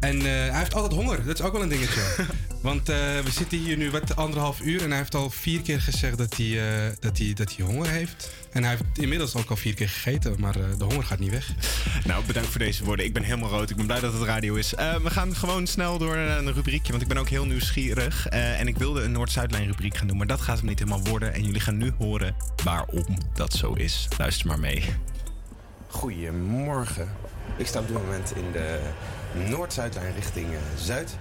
[0.00, 1.24] En hij heeft altijd honger.
[1.24, 2.02] Dat is ook wel een dingetje.
[2.66, 4.82] Want eh, we zitten hier nu wat anderhalf uur.
[4.82, 7.88] En hij heeft al vier keer gezegd dat hij, eh, dat hij, dat hij honger
[7.88, 8.30] heeft.
[8.52, 10.34] En hij heeft inmiddels ook al vier keer gegeten.
[10.38, 11.50] Maar eh, de honger gaat niet weg.
[12.04, 13.04] Nou, bedankt voor deze woorden.
[13.04, 13.70] Ik ben helemaal rood.
[13.70, 14.70] Ik ben blij dat het radio is.
[15.02, 18.26] We gaan gewoon snel door naar een rubriekje, want ik ben ook heel nieuwsgierig.
[18.26, 21.04] Eh, en ik wilde een Noord-Zuidlijn rubriek gaan doen, maar dat gaat hem niet helemaal
[21.04, 21.34] worden.
[21.34, 22.34] En jullie gaan nu horen
[22.64, 24.08] waarom dat zo is.
[24.18, 24.84] Luister maar mee.
[25.86, 27.08] Goedemorgen.
[27.56, 28.78] Ik sta op dit moment in de
[29.32, 31.16] Noord-Zuidlijn richting eh, Zuid.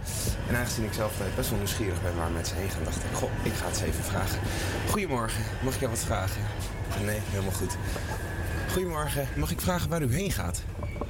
[0.47, 3.09] En aangezien ik zelf eh, best wel nieuwsgierig ben waar mensen heen gaan, dacht ik,
[3.13, 4.39] goh, ik ga het eens even vragen.
[4.89, 6.41] Goedemorgen, mag ik jou wat vragen?
[7.05, 7.77] Nee, helemaal goed.
[8.71, 10.61] Goedemorgen, mag ik vragen waar u heen gaat?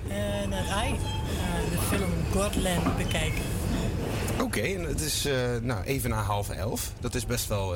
[0.07, 0.99] Eh, naar Rai.
[1.71, 3.43] De film Godland bekijken.
[4.41, 5.27] Oké, en het is
[5.61, 6.91] nou, even na half elf.
[6.99, 7.75] Dat is best wel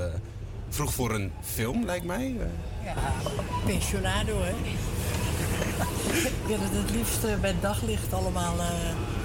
[0.70, 2.36] vroeg voor een film, lijkt mij.
[2.84, 2.94] Ja,
[3.66, 4.54] pensionado hè.
[6.24, 8.68] Ik wil het het liefst eh, bij daglicht allemaal eh,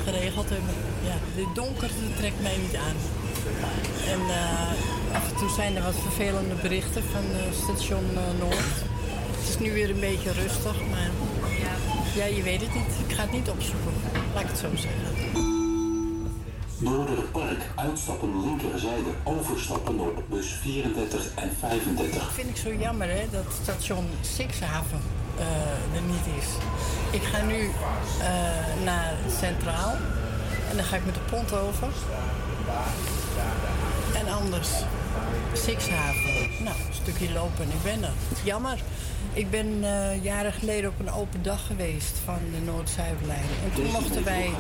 [0.05, 0.75] geregeld hebben.
[1.05, 2.99] Ja, de donkerte trekt mij niet aan.
[4.13, 7.25] En eh, af en toe zijn er wat vervelende berichten van
[7.63, 8.05] station
[8.39, 8.75] Noord.
[9.39, 11.11] Het is nu weer een beetje rustig, maar
[12.17, 12.93] ja, je weet het niet.
[13.09, 13.93] Ik ga het niet opzoeken,
[14.35, 15.13] laat ik het zo zeggen.
[16.79, 22.23] Noorderpark, uitstappen linkerzijde, overstappen op bus 34 en 35.
[22.23, 25.01] Dat vind ik zo jammer hè, dat station Sixhaven
[25.95, 26.49] er niet is.
[27.11, 27.71] Ik ga nu
[28.21, 29.95] eh, naar Centraal
[30.71, 31.89] en dan ga ik met de pont over.
[34.15, 34.69] En anders
[35.53, 36.65] Sixhaven.
[36.65, 38.13] Nou, een stukje lopen en ik ben er.
[38.45, 38.79] Jammer.
[39.33, 43.49] Ik ben eh, jaren geleden op een open dag geweest van de Noord-Zuidlijn.
[43.65, 44.51] En toen mochten wij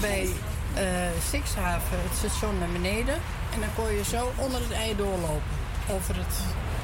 [0.00, 0.28] bij
[0.74, 0.84] eh
[1.30, 3.14] Sixhaven het station naar beneden.
[3.54, 5.56] En dan kon je zo onder het ei doorlopen.
[5.90, 6.34] Over het,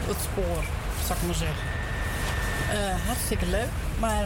[0.06, 0.64] het spoor,
[1.06, 1.73] zal ik maar zeggen.
[2.70, 3.72] Eh, hartstikke leuk.
[3.98, 4.24] Maar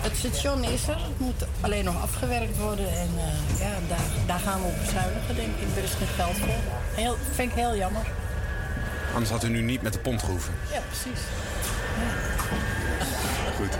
[0.00, 0.94] het station is er.
[0.94, 2.88] Het moet alleen nog afgewerkt worden.
[2.88, 5.76] En eh, ja, daar, daar gaan we op bezuinigen, denk ik.
[5.76, 6.60] Er is geen geld voor.
[6.94, 8.02] Heel, vind ik heel jammer.
[9.12, 10.54] Anders had u nu niet met de pont gehoeven.
[10.72, 11.20] Ja, precies.
[13.56, 13.78] Goed.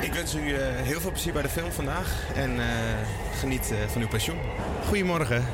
[0.00, 2.08] Ik wens u eh, heel veel plezier bij de film vandaag.
[2.34, 2.66] En eh,
[3.38, 4.38] geniet eh, van uw pensioen.
[4.86, 5.44] Goedemorgen.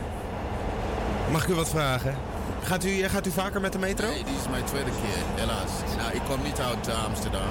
[1.31, 2.15] Mag ik u wat vragen?
[2.63, 4.07] Gaat u, gaat u vaker met de metro?
[4.07, 5.71] Nee, dit is mijn tweede keer, helaas.
[5.97, 7.49] Nou, ik kom niet uit Amsterdam.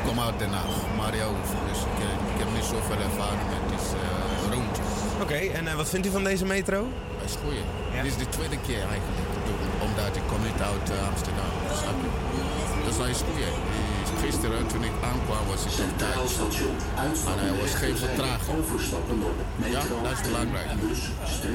[0.00, 1.28] Ik kom uit Den Haag, Mario.
[1.68, 4.82] Dus ik, eh, ik heb niet zoveel ervaring met dit uh, rondje.
[5.24, 6.78] Oké, en eh, wat vindt u van deze metro?
[7.20, 7.58] Dat is goed.
[8.02, 9.28] Dit is de tweede keer eigenlijk.
[9.86, 11.50] Omdat ik kom niet uit eh, Amsterdam.
[11.82, 12.10] Snap je?
[12.86, 13.38] Dus dat is goed.
[14.24, 16.14] Gisteren toen ik aankwam was ik op tijd.
[17.38, 18.58] En er was geen vertraging.
[19.70, 20.66] Ja, dat is belangrijk.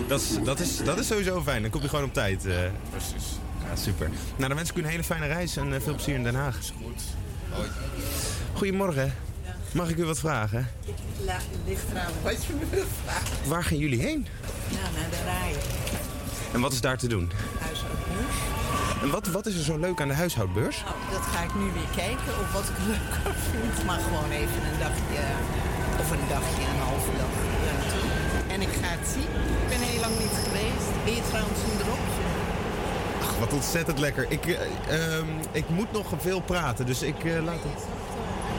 [0.08, 1.62] Dat is, dat, is, dat is sowieso fijn.
[1.62, 2.46] Dan komt u gewoon op tijd.
[2.46, 2.56] eh.
[2.90, 3.26] Precies.
[3.70, 4.10] Ja, super.
[4.36, 6.36] Nou, dan wens ik u een hele fijne reis en eh, veel plezier in Den
[6.36, 6.58] Haag.
[6.84, 7.02] Goed.
[7.50, 7.68] Hoi.
[8.56, 9.14] Goedemorgen.
[9.72, 10.68] Mag ik u wat vragen?
[11.26, 13.50] La, ligt eraan wat je me wilt vragen.
[13.50, 14.28] Waar gaan jullie heen?
[14.70, 15.54] Ja, naar de rij.
[16.54, 17.32] En wat is daar te doen?
[17.60, 18.38] Huishoudbeurs.
[19.02, 20.84] En wat, wat is er zo leuk aan de huishoudbeurs?
[20.84, 23.86] Nou, dat ga ik nu weer kijken of wat ik leuker vind.
[23.86, 25.24] Maar gewoon even een dagje,
[26.00, 27.34] of een dagje, een halve dag.
[28.54, 29.32] En ik ga het zien.
[29.64, 30.88] Ik ben heel lang niet geweest.
[31.06, 32.24] Ben je trouwens een dropje?
[33.22, 34.26] Ach, wat ontzettend lekker.
[34.30, 34.58] Ik, eh,
[34.98, 37.95] ehm, ik moet nog veel praten, dus ik eh, laat het.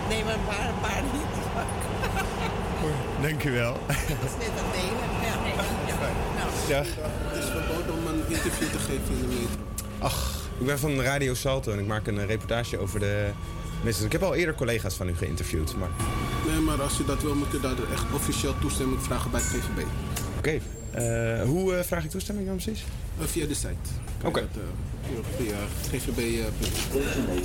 [0.08, 1.24] Nee, maar een paar, een paar niet.
[3.22, 3.72] Dank u wel.
[3.86, 5.06] Dat is net aan het delen.
[5.22, 5.34] Ja.
[5.48, 5.96] ja.
[6.36, 6.82] Nou, Ja.
[7.26, 9.60] Het is verboden om een interview te geven in de metro.
[9.98, 13.30] Ach, ik ben van Radio Salto en ik maak een eh, reportage over de
[13.82, 14.04] mensen.
[14.04, 15.88] Ik heb al eerder collega's van u geïnterviewd, maar...
[16.46, 19.48] Nee, maar als je dat wil, moet je daar echt officieel toestemming vragen bij het
[19.48, 19.86] GVB.
[20.38, 20.60] Oké.
[20.90, 22.84] Eh, hoe eh, vraag ik toestemming dan precies?
[23.20, 23.90] Via de site.
[24.24, 24.40] Oké.
[24.40, 25.56] Dat, eh, via
[25.90, 26.42] GVB.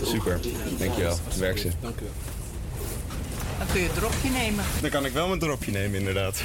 [0.06, 0.40] Super,
[0.78, 1.18] dankjewel.
[1.38, 1.70] Werk ze.
[1.82, 2.41] Dank u wel.
[3.62, 4.66] Dan kun je een dropje nemen.
[4.82, 6.44] Dan kan ik wel mijn dropje nemen, inderdaad.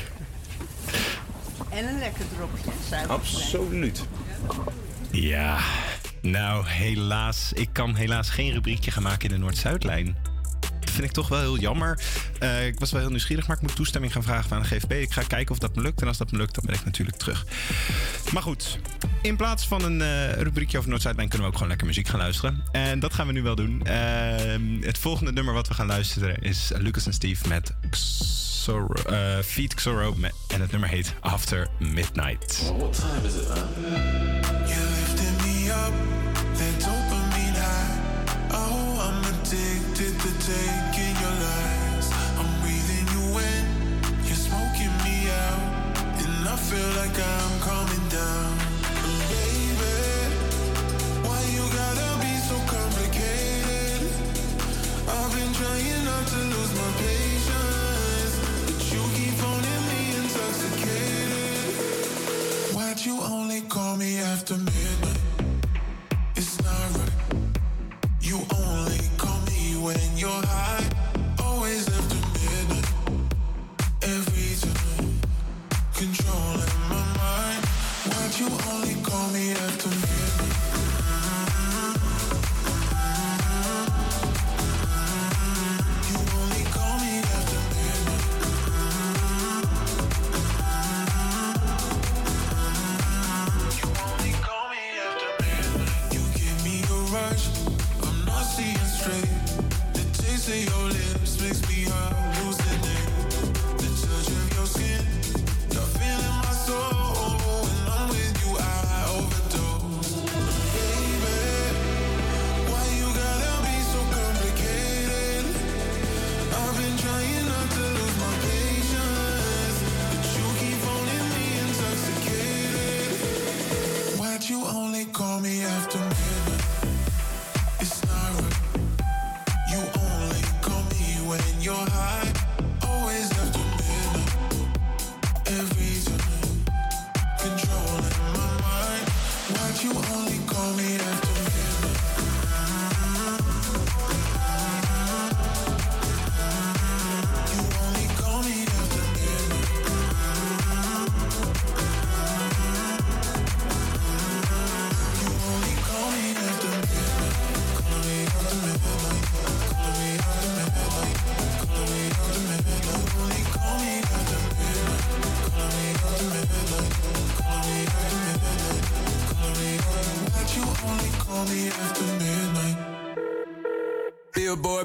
[1.70, 2.70] En een lekker dropje.
[2.88, 3.10] Suiker.
[3.10, 4.05] Absoluut.
[5.10, 5.59] Ja,
[6.20, 7.52] nou helaas.
[7.52, 10.16] Ik kan helaas geen rubriekje gaan maken in de Noord-Zuidlijn.
[10.97, 12.01] Dat vind ik toch wel heel jammer.
[12.39, 14.90] Eh, ik was wel heel nieuwsgierig, maar ik moet toestemming gaan vragen aan de GVB.
[14.93, 16.01] Ik ga kijken of dat me lukt.
[16.01, 17.47] En als dat me lukt, dan ben ik natuurlijk terug.
[18.32, 18.78] Maar goed,
[19.23, 22.18] in plaats van een eh, rubriekje over Noord-Zuidlijn kunnen we ook gewoon lekker muziek gaan
[22.18, 22.62] luisteren.
[22.73, 23.86] En dat gaan we nu wel doen.
[23.86, 23.97] Eh,
[24.81, 29.74] het volgende nummer wat we gaan luisteren is Lucas en Steve met Xoro, eh, Feed
[29.74, 30.14] Xoro.
[30.14, 32.62] met- En het nummer heet After Midnight.
[32.78, 33.59] What time is it, man?
[34.68, 35.93] You lifted me up,
[36.56, 36.78] then
[46.97, 48.56] like I'm coming down.
[49.28, 49.97] Baby,
[51.27, 54.02] why you gotta be so complicated?
[55.16, 61.68] I've been trying not to lose my patience, but you keep phoning me intoxicated.
[62.74, 65.20] Why'd you only call me after midnight?
[66.35, 67.16] It's not right.
[68.23, 70.95] You only call me when you're high.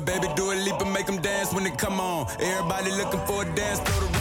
[0.05, 2.27] Baby, do a leap and make them dance when they come on.
[2.39, 4.20] Everybody looking for a dance floor to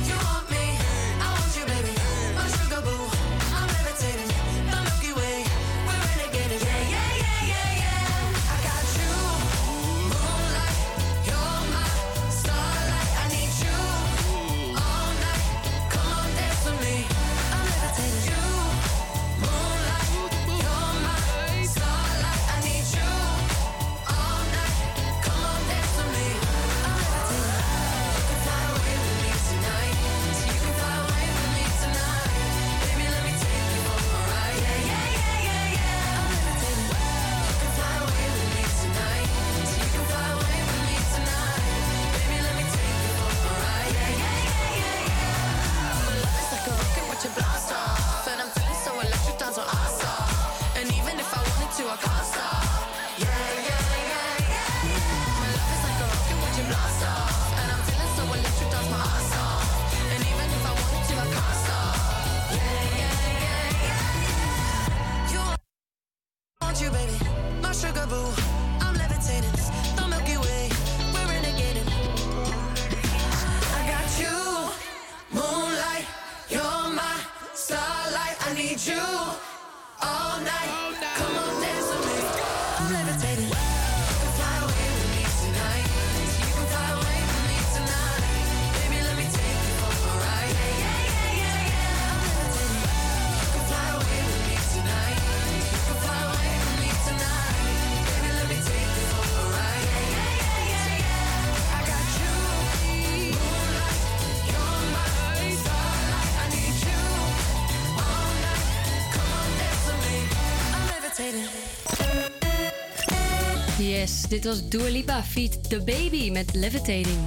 [113.81, 117.17] Yes, dit was Dua Lipa feat The Baby met Levitating.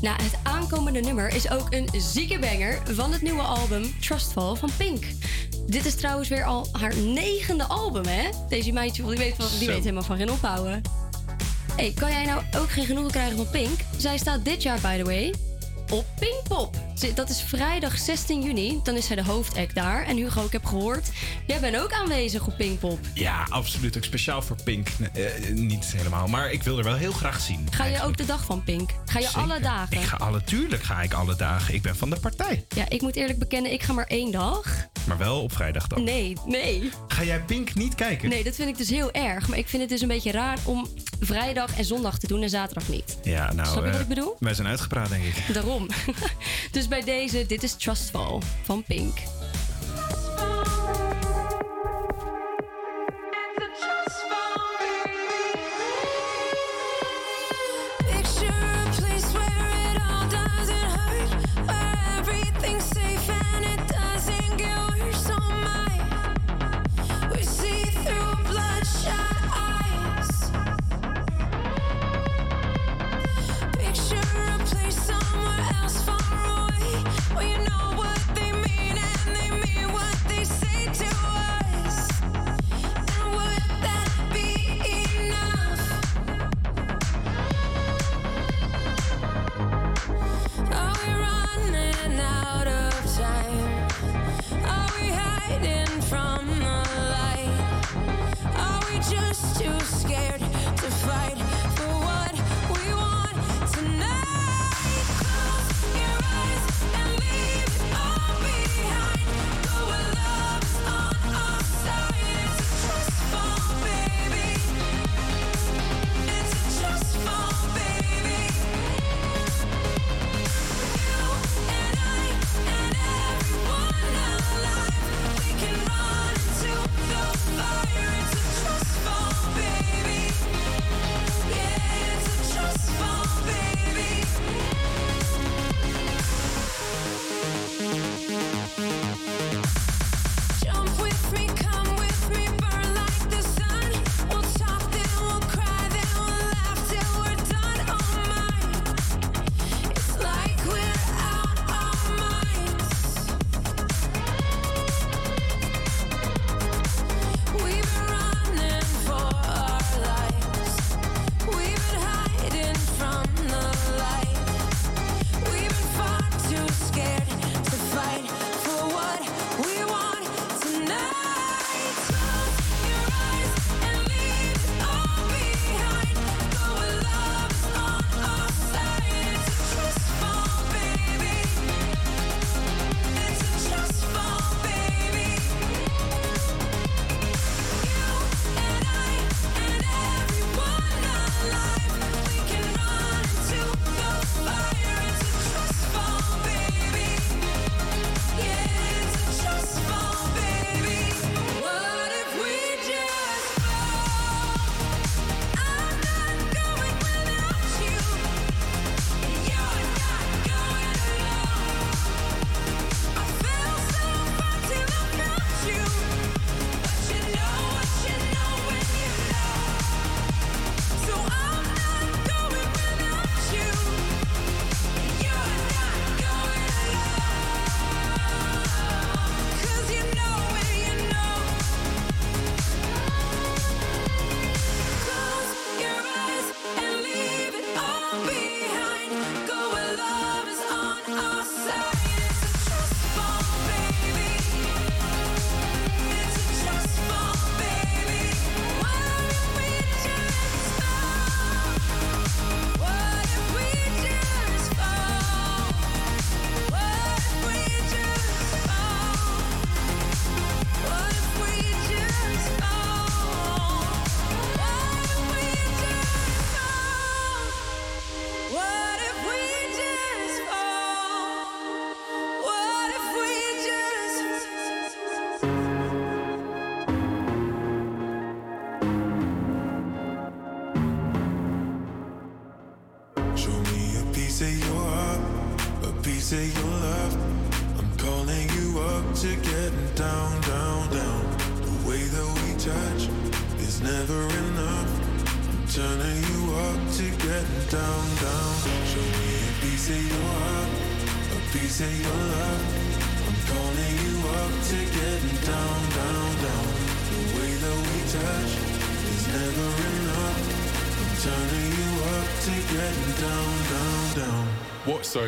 [0.00, 4.70] Nou, het aankomende nummer is ook een zieke banger van het nieuwe album Trustful van
[4.76, 5.04] Pink.
[5.66, 8.28] Dit is trouwens weer al haar negende album, hè?
[8.48, 10.82] Deze meidje, die weet, van, die weet helemaal van geen ophouden.
[11.76, 13.80] hey, kan jij nou ook geen genoeg krijgen van Pink?
[13.96, 15.34] Zij staat dit jaar, by the way,
[15.90, 16.76] op Pinkpop.
[17.14, 18.80] Dat is vrijdag 16 juni.
[18.82, 20.06] Dan is zij de hoofdact daar.
[20.06, 21.10] En Hugo, ik heb gehoord,
[21.46, 22.98] jij bent ook aanwezig op Pinkpop.
[23.14, 23.96] Ja, absoluut.
[23.96, 24.88] Ook speciaal voor Pink.
[24.98, 27.66] Nee, eh, niet helemaal, maar ik wil er wel heel graag zien.
[27.70, 28.90] Ga je ook de dag van Pink?
[29.04, 29.96] Ga je alle dagen?
[29.96, 31.74] Ik ga alle, tuurlijk ga ik alle dagen.
[31.74, 32.64] Ik ben van de partij.
[32.68, 34.88] Ja, ik moet eerlijk bekennen, ik ga maar één dag.
[35.06, 36.04] Maar wel op vrijdag dan.
[36.04, 36.90] Nee, nee.
[37.08, 38.28] Ga jij Pink niet kijken?
[38.28, 39.48] Nee, dat vind ik dus heel erg.
[39.48, 40.88] Maar ik vind het dus een beetje raar om
[41.20, 43.18] vrijdag en zondag te doen en zaterdag niet.
[43.22, 43.68] Ja, nou.
[43.68, 44.36] Snap je wat eh, ik bedoel?
[44.38, 45.54] Wij zijn uitgepraat, denk ik.
[45.54, 45.86] Daarom.
[46.70, 49.18] dus bij deze, dit is Trustful van Pink.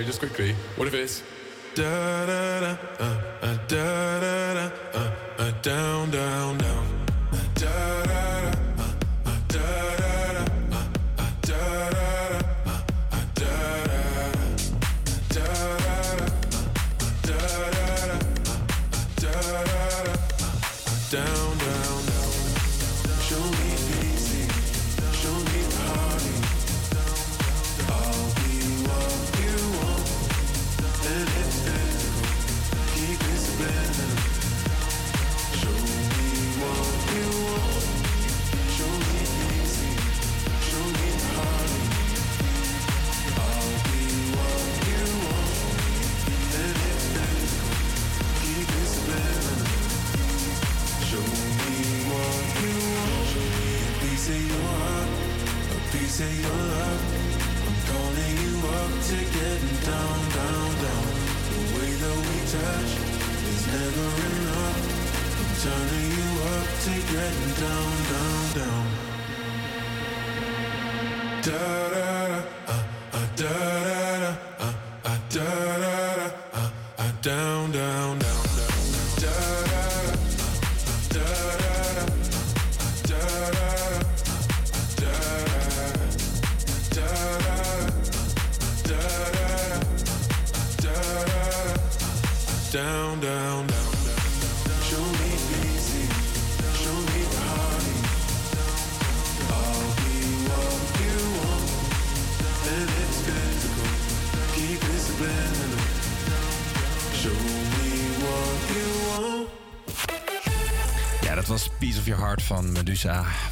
[0.06, 1.22] just quickly, what if it's.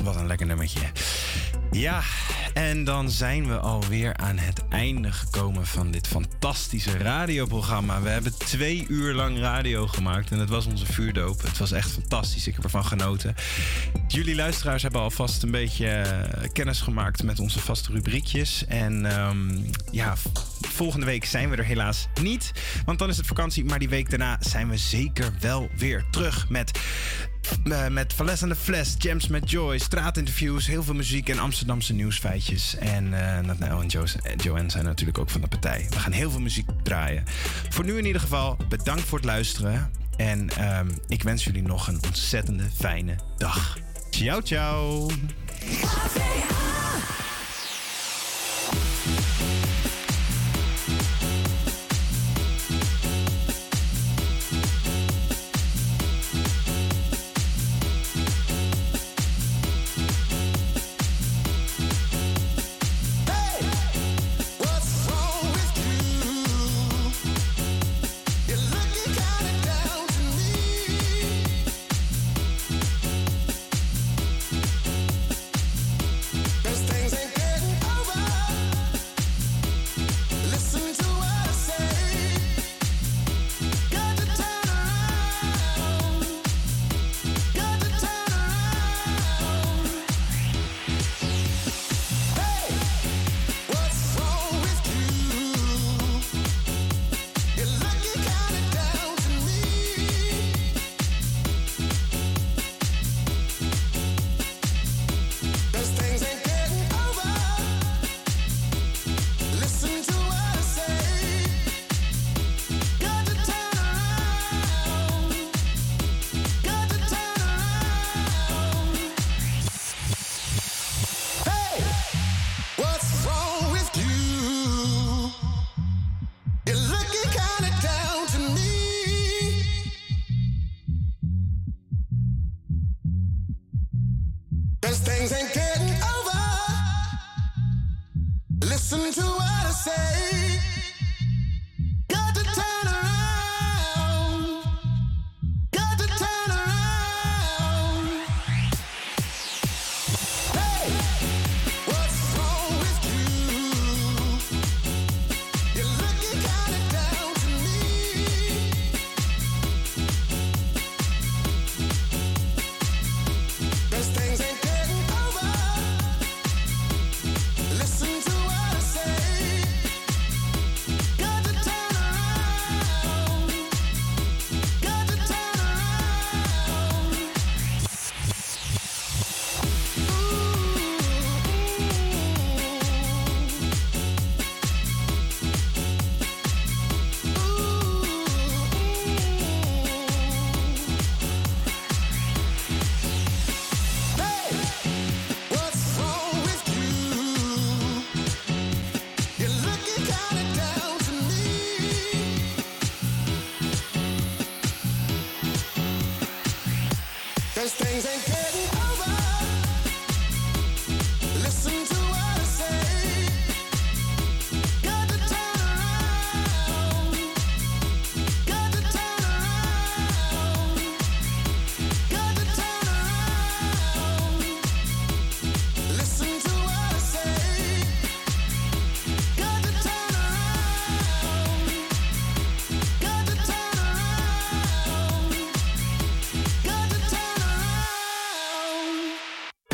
[0.02, 0.80] Wat een lekker nummertje.
[1.70, 2.02] Ja,
[2.54, 8.02] en dan zijn we alweer aan het einde gekomen van dit fantastische radioprogramma.
[8.02, 11.42] We hebben twee uur lang radio gemaakt en het was onze vuurdoop.
[11.42, 12.46] Het was echt fantastisch.
[12.46, 13.34] Ik heb ervan genoten.
[14.14, 18.66] Jullie luisteraars hebben alvast een beetje eh, kennis gemaakt met onze vaste rubriekjes.
[18.66, 19.58] En ehm,
[19.90, 20.14] ja,
[20.60, 22.52] volgende week zijn we er helaas niet.
[22.84, 23.64] Want dan is het vakantie.
[23.64, 26.80] Maar die week daarna zijn we zeker wel weer terug met.
[27.64, 31.92] Eh, met Vales aan de Fles, Jams met Joy, straatinterviews, heel veel muziek en Amsterdamse
[31.92, 32.76] nieuwsfeitjes.
[32.76, 35.86] En uh, en Joanne zijn natuurlijk ook van de partij.
[35.90, 37.24] We gaan heel veel muziek draaien.
[37.68, 39.90] Voor nu in ieder geval, bedankt voor het luisteren.
[40.16, 43.76] En ehm, ik wens jullie nog een ontzettende fijne dag.
[44.16, 45.08] Ciao, ciao.